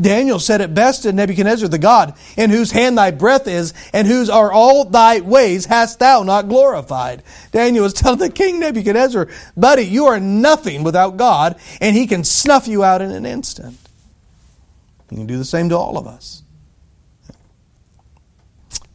Daniel 0.00 0.40
said 0.40 0.60
it 0.60 0.74
best 0.74 1.04
to 1.04 1.12
Nebuchadnezzar, 1.12 1.68
the 1.68 1.78
God, 1.78 2.14
in 2.36 2.50
whose 2.50 2.72
hand 2.72 2.98
thy 2.98 3.12
breath 3.12 3.46
is, 3.46 3.72
and 3.92 4.08
whose 4.08 4.28
are 4.28 4.50
all 4.50 4.84
thy 4.84 5.20
ways 5.20 5.66
hast 5.66 6.00
thou 6.00 6.24
not 6.24 6.48
glorified. 6.48 7.22
Daniel 7.52 7.84
was 7.84 7.92
telling 7.94 8.18
the 8.18 8.30
king 8.30 8.58
Nebuchadnezzar, 8.58 9.28
buddy, 9.56 9.82
you 9.82 10.06
are 10.06 10.18
nothing 10.18 10.82
without 10.82 11.16
God, 11.16 11.54
and 11.80 11.94
he 11.94 12.08
can 12.08 12.24
snuff 12.24 12.66
you 12.66 12.82
out 12.82 13.00
in 13.00 13.12
an 13.12 13.24
instant. 13.24 13.78
He 15.08 15.14
can 15.14 15.26
do 15.26 15.38
the 15.38 15.44
same 15.44 15.68
to 15.68 15.78
all 15.78 15.96
of 15.96 16.08
us. 16.08 16.42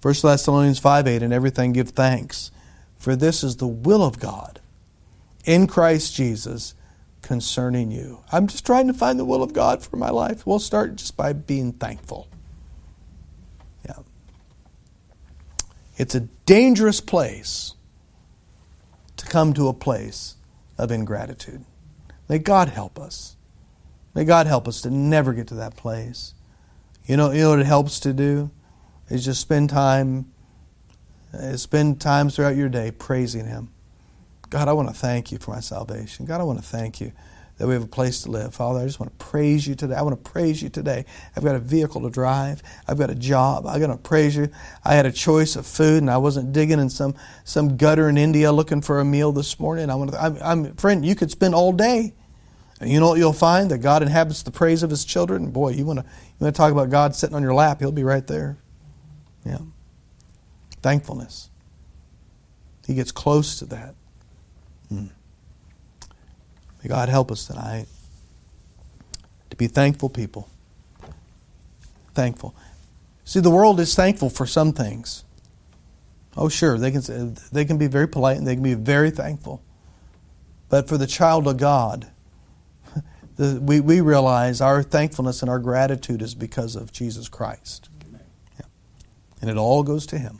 1 0.01 0.13
Thessalonians 0.21 0.79
5 0.79 1.07
8, 1.07 1.23
and 1.23 1.31
everything 1.31 1.71
give 1.71 1.91
thanks 1.91 2.51
for 2.99 3.15
this 3.15 3.43
is 3.43 3.55
the 3.55 3.67
will 3.67 4.03
of 4.03 4.19
God 4.19 4.59
in 5.45 5.65
Christ 5.65 6.13
Jesus 6.13 6.75
concerning 7.21 7.91
you. 7.91 8.19
I'm 8.31 8.47
just 8.47 8.65
trying 8.65 8.87
to 8.87 8.93
find 8.93 9.17
the 9.17 9.25
will 9.25 9.41
of 9.41 9.53
God 9.53 9.81
for 9.81 9.95
my 9.97 10.09
life. 10.09 10.45
We'll 10.45 10.59
start 10.59 10.97
just 10.97 11.17
by 11.17 11.33
being 11.33 11.71
thankful. 11.71 12.27
Yeah. 13.85 13.99
It's 15.97 16.13
a 16.13 16.21
dangerous 16.45 17.01
place 17.01 17.73
to 19.15 19.25
come 19.25 19.53
to 19.53 19.69
a 19.69 19.73
place 19.73 20.35
of 20.77 20.91
ingratitude. 20.91 21.63
May 22.27 22.39
God 22.39 22.69
help 22.69 22.99
us. 22.99 23.37
May 24.13 24.25
God 24.25 24.45
help 24.47 24.67
us 24.67 24.81
to 24.81 24.89
never 24.89 25.33
get 25.33 25.47
to 25.47 25.55
that 25.55 25.75
place. 25.75 26.33
You 27.05 27.17
know, 27.17 27.31
you 27.31 27.41
know 27.41 27.51
what 27.51 27.59
it 27.59 27.65
helps 27.65 27.99
to 28.01 28.13
do? 28.13 28.51
Is 29.09 29.25
just 29.25 29.41
spend 29.41 29.69
time 29.69 30.31
Uh, 31.33 31.55
spend 31.57 32.01
times 32.01 32.35
throughout 32.35 32.55
your 32.55 32.69
day 32.69 32.91
praising 32.91 33.45
Him. 33.45 33.69
God, 34.49 34.67
I 34.67 34.73
want 34.73 34.87
to 34.87 34.95
thank 34.95 35.31
you 35.31 35.37
for 35.37 35.51
my 35.51 35.59
salvation. 35.59 36.25
God, 36.25 36.41
I 36.41 36.43
want 36.43 36.59
to 36.59 36.65
thank 36.65 36.99
you 36.99 37.11
that 37.59 37.67
we 37.67 37.73
have 37.73 37.83
a 37.83 37.87
place 37.87 38.21
to 38.21 38.31
live. 38.31 38.55
Father, 38.55 38.79
I 38.79 38.85
just 38.85 38.99
want 38.99 39.17
to 39.17 39.25
praise 39.25 39.67
you 39.67 39.75
today. 39.75 39.93
I 39.93 40.01
want 40.01 40.23
to 40.23 40.31
praise 40.31 40.63
you 40.63 40.69
today. 40.69 41.05
I've 41.35 41.43
got 41.43 41.55
a 41.55 41.59
vehicle 41.59 42.01
to 42.01 42.09
drive. 42.09 42.63
I've 42.87 42.97
got 42.97 43.09
a 43.09 43.15
job. 43.15 43.67
I'm 43.67 43.79
going 43.79 43.91
to 43.91 43.97
praise 43.97 44.35
you. 44.35 44.49
I 44.83 44.95
had 44.95 45.05
a 45.05 45.11
choice 45.11 45.57
of 45.57 45.67
food, 45.67 45.97
and 45.97 46.09
I 46.09 46.17
wasn't 46.17 46.53
digging 46.53 46.79
in 46.79 46.89
some, 46.89 47.15
some 47.43 47.75
gutter 47.75 48.07
in 48.07 48.17
India 48.17 48.51
looking 48.51 48.81
for 48.81 49.01
a 49.01 49.05
meal 49.05 49.33
this 49.33 49.59
morning. 49.59 49.89
I 49.89 49.95
want 49.95 50.13
to, 50.13 50.23
I'm, 50.23 50.37
I'm, 50.41 50.75
friend, 50.77 51.05
you 51.05 51.15
could 51.15 51.31
spend 51.31 51.53
all 51.53 51.73
day. 51.73 52.13
And 52.79 52.89
you 52.89 53.01
know 53.01 53.09
what 53.09 53.19
you'll 53.19 53.33
find? 53.33 53.69
That 53.71 53.79
God 53.79 54.03
inhabits 54.03 54.41
the 54.41 54.51
praise 54.51 54.81
of 54.81 54.89
His 54.89 55.03
children. 55.03 55.51
Boy, 55.51 55.71
you 55.71 55.85
want 55.85 55.99
to, 55.99 56.05
you 56.05 56.35
want 56.39 56.55
to 56.55 56.57
talk 56.57 56.71
about 56.71 56.89
God 56.89 57.13
sitting 57.13 57.35
on 57.35 57.43
your 57.43 57.53
lap, 57.53 57.79
He'll 57.79 57.91
be 57.91 58.05
right 58.05 58.25
there. 58.25 58.57
Yeah. 59.45 59.59
Thankfulness. 60.81 61.49
He 62.87 62.95
gets 62.95 63.11
close 63.11 63.59
to 63.59 63.65
that. 63.65 63.95
Hmm. 64.89 65.07
May 66.83 66.89
God 66.89 67.09
help 67.09 67.31
us 67.31 67.45
tonight 67.45 67.87
to 69.49 69.55
be 69.55 69.67
thankful 69.67 70.09
people. 70.09 70.49
Thankful. 72.13 72.55
See, 73.25 73.39
the 73.39 73.51
world 73.51 73.79
is 73.79 73.93
thankful 73.93 74.29
for 74.29 74.45
some 74.45 74.73
things. 74.73 75.23
Oh, 76.35 76.49
sure, 76.49 76.77
they 76.77 76.91
can, 76.91 77.35
they 77.51 77.65
can 77.65 77.77
be 77.77 77.87
very 77.87 78.07
polite 78.07 78.37
and 78.37 78.47
they 78.47 78.55
can 78.55 78.63
be 78.63 78.73
very 78.73 79.11
thankful. 79.11 79.61
But 80.69 80.87
for 80.87 80.97
the 80.97 81.07
child 81.07 81.47
of 81.47 81.57
God, 81.57 82.09
the, 83.35 83.59
we, 83.61 83.81
we 83.81 84.01
realize 84.01 84.61
our 84.61 84.81
thankfulness 84.81 85.41
and 85.41 85.49
our 85.49 85.59
gratitude 85.59 86.21
is 86.21 86.33
because 86.33 86.75
of 86.75 86.91
Jesus 86.91 87.27
Christ. 87.27 87.89
Yeah. 88.59 88.65
And 89.41 89.49
it 89.49 89.57
all 89.57 89.83
goes 89.83 90.05
to 90.07 90.17
Him. 90.17 90.39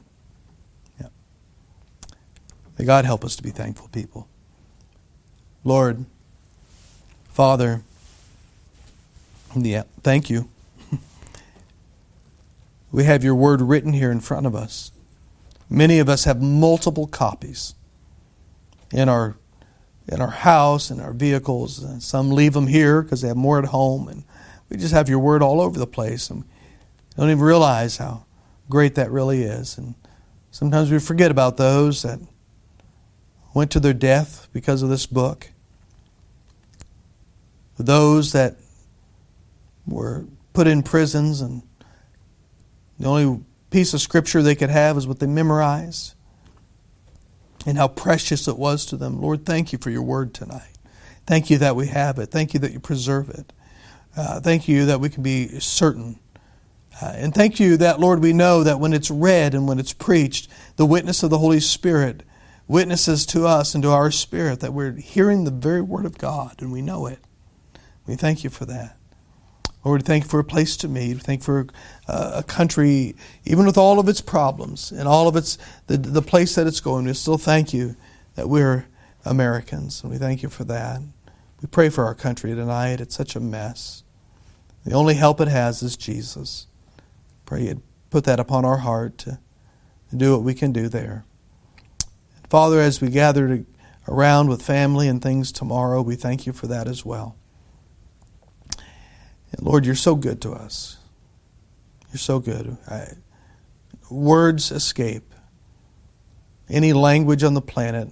May 2.80 2.86
God 2.86 3.04
help 3.04 3.26
us 3.26 3.36
to 3.36 3.44
be 3.44 3.50
thankful 3.50 3.90
people. 3.90 4.30
Lord, 5.66 6.06
Father, 7.28 7.84
yeah, 9.54 9.84
thank 10.02 10.30
you. 10.30 10.50
we 12.92 13.04
have 13.04 13.22
your 13.22 13.36
word 13.36 13.62
written 13.62 13.92
here 13.92 14.10
in 14.12 14.22
front 14.22 14.48
of 14.48 14.56
us. 14.56 14.94
Many 15.70 16.00
of 16.00 16.08
us 16.08 16.24
have 16.24 16.42
multiple 16.42 17.06
copies 17.06 17.76
in 18.92 19.10
our 19.10 19.36
in 20.08 20.22
our 20.22 20.32
house 20.32 20.90
and 20.90 21.02
our 21.02 21.14
vehicles. 21.14 21.84
And 21.84 22.02
Some 22.02 22.32
leave 22.32 22.54
them 22.54 22.68
here 22.68 23.04
because 23.04 23.22
they 23.22 23.28
have 23.28 23.38
more 23.38 23.60
at 23.60 23.66
home, 23.66 24.08
and 24.08 24.24
we 24.70 24.78
just 24.78 24.94
have 24.94 25.10
your 25.10 25.20
word 25.20 25.44
all 25.44 25.60
over 25.60 25.78
the 25.78 25.86
place, 25.86 26.30
and 26.30 26.46
don't 27.18 27.30
even 27.30 27.44
realize 27.44 27.98
how 27.98 28.26
great 28.70 28.96
that 28.96 29.12
really 29.12 29.44
is. 29.44 29.78
And 29.78 29.96
sometimes 30.50 30.90
we 30.90 30.98
forget 31.00 31.30
about 31.30 31.58
those 31.58 32.04
that 32.04 32.20
went 33.54 33.72
to 33.72 33.80
their 33.80 33.94
death 33.94 34.48
because 34.54 34.82
of 34.82 34.90
this 34.90 35.06
book. 35.06 35.52
Those 37.78 38.34
that 38.34 38.58
were 39.88 40.26
put 40.54 40.68
in 40.68 40.84
prisons 40.84 41.42
and 41.42 41.64
the 43.00 43.08
only 43.08 43.44
piece 43.70 43.94
of 43.94 44.02
scripture 44.02 44.42
they 44.42 44.56
could 44.56 44.70
have 44.70 44.98
is 44.98 45.08
what 45.08 45.20
they 45.20 45.28
memorized 45.28 46.14
and 47.66 47.78
how 47.78 47.88
precious 47.88 48.48
it 48.48 48.58
was 48.58 48.86
to 48.88 48.98
them. 48.98 49.22
Lord, 49.22 49.46
thank 49.46 49.72
you 49.72 49.80
for 49.80 49.90
your 49.90 50.02
word 50.02 50.34
tonight. 50.34 50.78
Thank 51.26 51.50
you 51.50 51.58
that 51.60 51.76
we 51.76 51.88
have 51.88 52.20
it. 52.20 52.32
Thank 52.32 52.54
you 52.54 52.60
that 52.62 52.72
you 52.72 52.80
preserve 52.80 53.30
it. 53.30 53.54
Uh, 54.18 54.40
thank 54.40 54.68
you 54.68 54.86
that 54.86 55.00
we 55.00 55.10
can 55.10 55.24
be 55.24 55.60
certain. 55.60 56.20
Uh, 57.02 57.14
and 57.16 57.34
thank 57.34 57.60
you 57.60 57.78
that, 57.78 58.00
Lord, 58.00 58.22
we 58.22 58.34
know 58.34 58.64
that 58.64 58.80
when 58.80 58.92
it's 58.92 59.12
read 59.12 59.54
and 59.54 59.68
when 59.68 59.80
it's 59.80 59.94
preached, 59.94 60.50
the 60.76 60.86
witness 60.86 61.24
of 61.24 61.30
the 61.30 61.38
Holy 61.38 61.60
Spirit 61.60 62.24
witnesses 62.70 63.26
to 63.26 63.48
us 63.48 63.74
and 63.74 63.84
to 63.84 63.90
our 63.90 64.12
spirit 64.12 64.60
that 64.62 64.74
we're 64.74 64.94
hearing 64.94 65.44
the 65.44 65.52
very 65.52 65.82
word 65.82 66.06
of 66.06 66.18
God 66.20 66.62
and 66.62 66.72
we 66.72 66.82
know 66.82 67.08
it. 67.08 67.20
We 68.06 68.16
thank 68.16 68.44
you 68.44 68.50
for 68.50 68.66
that. 68.66 68.96
Lord, 69.84 70.06
thank 70.06 70.26
you 70.26 70.30
for 70.30 70.40
a 70.40 70.44
place 70.44 70.78
to 70.78 70.88
meet. 70.88 71.20
Thank 71.22 71.42
you 71.42 71.46
for 71.46 71.68
uh, 72.08 72.32
a 72.36 72.44
country, 72.44 73.16
even 73.44 73.66
with 73.66 73.78
all 73.78 74.00
of 74.00 74.08
its 74.08 74.22
problems 74.22 74.92
and 74.92 75.08
all 75.08 75.28
of 75.28 75.36
its 75.36 75.58
the, 75.88 75.98
the 75.98 76.22
place 76.22 76.54
that 76.56 76.68
it's 76.68 76.80
going. 76.80 77.06
We 77.06 77.14
still 77.14 77.38
thank 77.38 77.74
you 77.74 77.96
that 78.36 78.48
we're 78.50 78.86
Americans, 79.26 80.04
and 80.04 80.12
we 80.12 80.18
thank 80.18 80.44
you 80.44 80.50
for 80.50 80.64
that. 80.66 81.02
We 81.62 81.68
pray 81.68 81.90
for 81.90 82.06
our 82.06 82.16
country 82.16 82.54
tonight. 82.54 83.02
It's 83.02 83.16
such 83.16 83.36
a 83.36 83.40
mess. 83.40 84.04
The 84.86 84.94
only 84.94 85.16
help 85.16 85.42
it 85.42 85.48
has 85.48 85.82
is 85.82 85.98
Jesus. 85.98 86.68
Pray 87.46 87.64
you'd 87.64 87.82
put 88.10 88.26
that 88.26 88.40
upon 88.40 88.66
our 88.66 88.78
heart 88.78 89.18
to 89.20 89.40
do 90.16 90.34
what 90.34 90.44
we 90.44 90.54
can 90.54 90.72
do 90.72 90.88
there. 90.90 91.26
Father, 92.50 92.80
as 92.80 93.00
we 93.00 93.10
gather 93.10 93.48
to, 93.48 93.66
around 94.08 94.50
with 94.50 94.62
family 94.62 95.08
and 95.08 95.22
things 95.22 95.52
tomorrow, 95.52 96.02
we 96.02 96.16
thank 96.16 96.48
you 96.48 96.54
for 96.54 96.68
that 96.68 96.88
as 96.88 97.06
well. 97.06 97.36
And 99.52 99.62
Lord, 99.62 99.86
you're 99.86 99.96
so 99.96 100.16
good 100.16 100.42
to 100.42 100.52
us. 100.52 100.98
You're 102.12 102.20
so 102.20 102.40
good. 102.40 102.78
I, 102.88 103.14
words 104.10 104.72
escape. 104.72 105.34
Any 106.68 106.94
language 106.94 107.44
on 107.44 107.54
the 107.54 107.62
planet, 107.62 108.10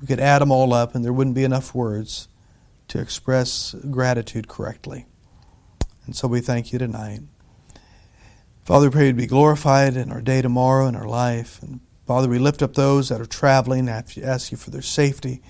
we 0.00 0.06
could 0.06 0.20
add 0.20 0.40
them 0.40 0.52
all 0.52 0.72
up, 0.72 0.94
and 0.94 1.04
there 1.04 1.12
wouldn't 1.12 1.36
be 1.36 1.44
enough 1.44 1.74
words 1.74 2.28
to 2.88 3.00
express 3.00 3.74
gratitude 3.90 4.46
correctly. 4.46 5.06
And 6.04 6.14
so 6.14 6.28
we 6.28 6.40
thank 6.40 6.72
you 6.72 6.78
tonight. 6.78 7.20
Father, 8.64 8.86
we 8.86 8.92
pray 8.92 9.06
you'd 9.06 9.16
be 9.16 9.26
glorified 9.26 9.96
in 9.96 10.10
our 10.10 10.20
day 10.20 10.42
tomorrow, 10.42 10.86
in 10.86 10.94
our 10.96 11.08
life. 11.08 11.60
And 11.62 11.80
Father, 12.06 12.28
we 12.28 12.38
lift 12.38 12.62
up 12.62 12.74
those 12.74 13.08
that 13.08 13.20
are 13.20 13.26
traveling, 13.26 13.88
I 13.88 14.04
ask 14.22 14.52
you 14.52 14.56
for 14.56 14.70
their 14.70 14.82
safety. 14.82 15.42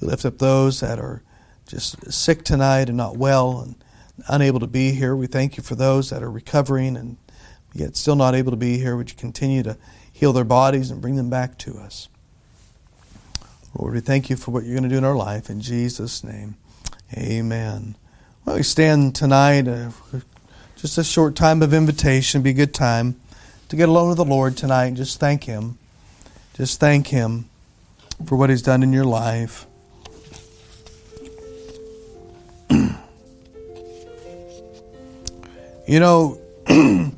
We 0.00 0.08
lift 0.08 0.26
up 0.26 0.38
those 0.38 0.80
that 0.80 0.98
are 0.98 1.22
just 1.66 2.12
sick 2.12 2.44
tonight 2.44 2.88
and 2.88 2.98
not 2.98 3.16
well 3.16 3.60
and 3.60 3.82
unable 4.28 4.60
to 4.60 4.66
be 4.66 4.90
here. 4.90 5.16
We 5.16 5.26
thank 5.26 5.56
you 5.56 5.62
for 5.62 5.74
those 5.74 6.10
that 6.10 6.22
are 6.22 6.30
recovering 6.30 6.98
and 6.98 7.16
yet 7.72 7.96
still 7.96 8.14
not 8.14 8.34
able 8.34 8.50
to 8.50 8.58
be 8.58 8.76
here. 8.76 8.94
Would 8.94 9.10
you 9.10 9.16
continue 9.16 9.62
to 9.62 9.78
heal 10.12 10.34
their 10.34 10.44
bodies 10.44 10.90
and 10.90 11.00
bring 11.00 11.16
them 11.16 11.30
back 11.30 11.56
to 11.60 11.78
us? 11.78 12.10
Lord, 13.74 13.94
we 13.94 14.00
thank 14.00 14.28
you 14.28 14.36
for 14.36 14.50
what 14.50 14.64
you're 14.64 14.74
going 14.74 14.82
to 14.82 14.90
do 14.90 14.98
in 14.98 15.04
our 15.04 15.16
life. 15.16 15.48
In 15.48 15.62
Jesus' 15.62 16.22
name, 16.22 16.56
amen. 17.16 17.96
Well, 18.44 18.56
we 18.56 18.62
stand 18.62 19.14
tonight, 19.14 19.66
uh, 19.66 19.92
just 20.76 20.98
a 20.98 21.04
short 21.04 21.36
time 21.36 21.62
of 21.62 21.72
invitation, 21.72 22.40
It'd 22.40 22.44
be 22.44 22.50
a 22.50 22.66
good 22.66 22.74
time 22.74 23.18
to 23.70 23.76
get 23.76 23.88
alone 23.88 24.08
with 24.08 24.18
the 24.18 24.26
Lord 24.26 24.58
tonight 24.58 24.86
and 24.88 24.96
just 24.96 25.18
thank 25.18 25.44
Him. 25.44 25.78
Just 26.54 26.80
thank 26.80 27.06
Him 27.08 27.48
for 28.26 28.36
what 28.36 28.50
He's 28.50 28.62
done 28.62 28.82
in 28.82 28.92
your 28.92 29.04
life. 29.06 29.66
you 35.86 35.98
know, 35.98 36.38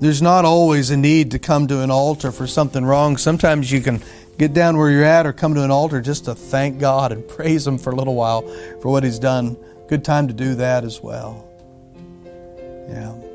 there's 0.00 0.22
not 0.22 0.44
always 0.44 0.90
a 0.90 0.96
need 0.96 1.32
to 1.32 1.38
come 1.38 1.66
to 1.68 1.80
an 1.80 1.90
altar 1.90 2.30
for 2.30 2.46
something 2.46 2.84
wrong. 2.84 3.16
Sometimes 3.16 3.72
you 3.72 3.80
can 3.80 4.00
get 4.38 4.52
down 4.54 4.76
where 4.76 4.90
you're 4.90 5.04
at 5.04 5.26
or 5.26 5.32
come 5.32 5.54
to 5.54 5.64
an 5.64 5.70
altar 5.70 6.00
just 6.00 6.26
to 6.26 6.34
thank 6.34 6.78
God 6.78 7.12
and 7.12 7.26
praise 7.36 7.66
Him 7.66 7.76
for 7.78 7.90
a 7.90 7.96
little 7.96 8.14
while 8.14 8.42
for 8.80 8.90
what 8.90 9.02
He's 9.02 9.18
done. 9.18 9.56
Good 9.88 10.04
time 10.04 10.28
to 10.28 10.34
do 10.34 10.54
that 10.54 10.84
as 10.84 11.00
well. 11.02 11.44
Yeah. 12.88 13.29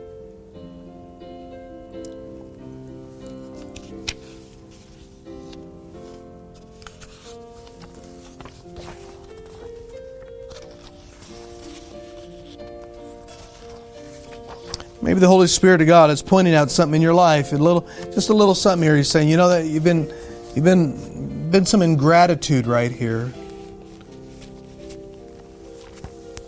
Maybe 15.05 15.19
the 15.19 15.27
Holy 15.27 15.45
Spirit 15.45 15.81
of 15.81 15.87
God 15.87 16.09
is 16.09 16.23
pointing 16.23 16.55
out 16.55 16.71
something 16.71 16.95
in 16.95 17.01
your 17.03 17.13
life, 17.13 17.53
a 17.53 17.57
little, 17.57 17.87
just 18.11 18.29
a 18.29 18.33
little 18.33 18.55
something 18.55 18.81
here. 18.81 18.97
He's 18.97 19.07
saying, 19.07 19.29
you 19.29 19.37
know 19.37 19.49
that 19.49 19.67
you've 19.67 19.83
been, 19.83 20.11
you've 20.55 20.65
been, 20.65 21.51
been 21.51 21.67
some 21.67 21.83
ingratitude 21.83 22.65
right 22.65 22.91
here. 22.91 23.31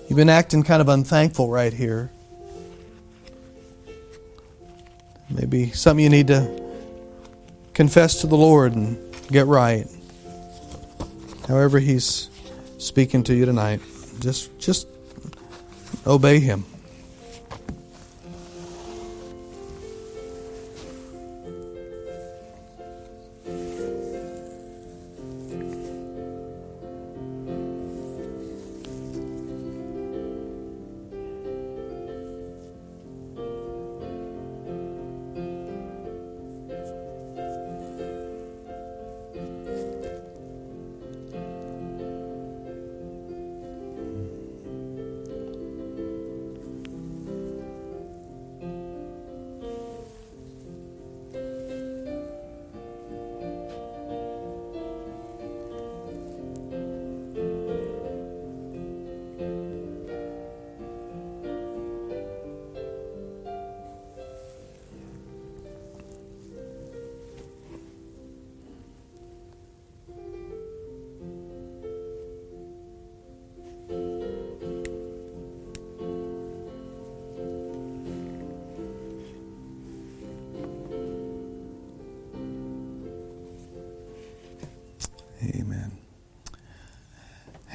You've 0.08 0.15
been 0.15 0.28
acting 0.28 0.63
kind 0.63 0.82
of 0.82 0.89
unthankful 0.89 1.52
right 1.52 1.72
here. 1.72 2.12
Maybe 5.30 5.70
something 5.70 6.04
you 6.04 6.10
need 6.10 6.26
to 6.26 6.60
confess 7.76 8.22
to 8.22 8.28
the 8.28 8.38
Lord 8.38 8.74
and 8.74 8.98
get 9.28 9.46
right. 9.46 9.86
However, 11.48 11.78
He's 11.78 12.32
speaking 12.80 13.22
to 13.26 13.36
you 13.36 13.46
tonight, 13.46 13.82
just 14.20 14.58
just 14.58 14.88
obey 16.08 16.39
Him. 16.39 16.65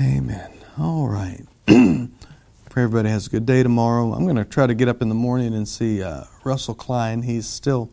Amen. 0.02 0.50
All 0.80 1.06
right. 1.06 1.46
Pray 1.66 2.82
everybody 2.82 3.08
has 3.08 3.28
a 3.28 3.30
good 3.30 3.46
day 3.46 3.62
tomorrow. 3.62 4.12
I'm 4.12 4.24
going 4.24 4.34
to 4.34 4.44
try 4.44 4.66
to 4.66 4.74
get 4.74 4.88
up 4.88 5.00
in 5.00 5.08
the 5.08 5.14
morning 5.14 5.54
and 5.54 5.68
see 5.68 6.02
uh, 6.02 6.24
Russell 6.42 6.74
Klein. 6.74 7.22
He's 7.22 7.46
still 7.46 7.88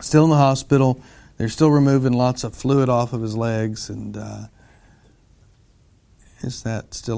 still 0.00 0.24
in 0.24 0.30
the 0.30 0.36
hospital. 0.36 1.00
They're 1.36 1.48
still 1.48 1.70
removing 1.70 2.14
lots 2.14 2.42
of 2.42 2.52
fluid 2.56 2.88
off 2.88 3.12
of 3.12 3.22
his 3.22 3.36
legs, 3.36 3.88
and 3.88 4.16
uh, 4.16 4.46
is 6.40 6.64
that 6.64 6.94
still 6.94 7.16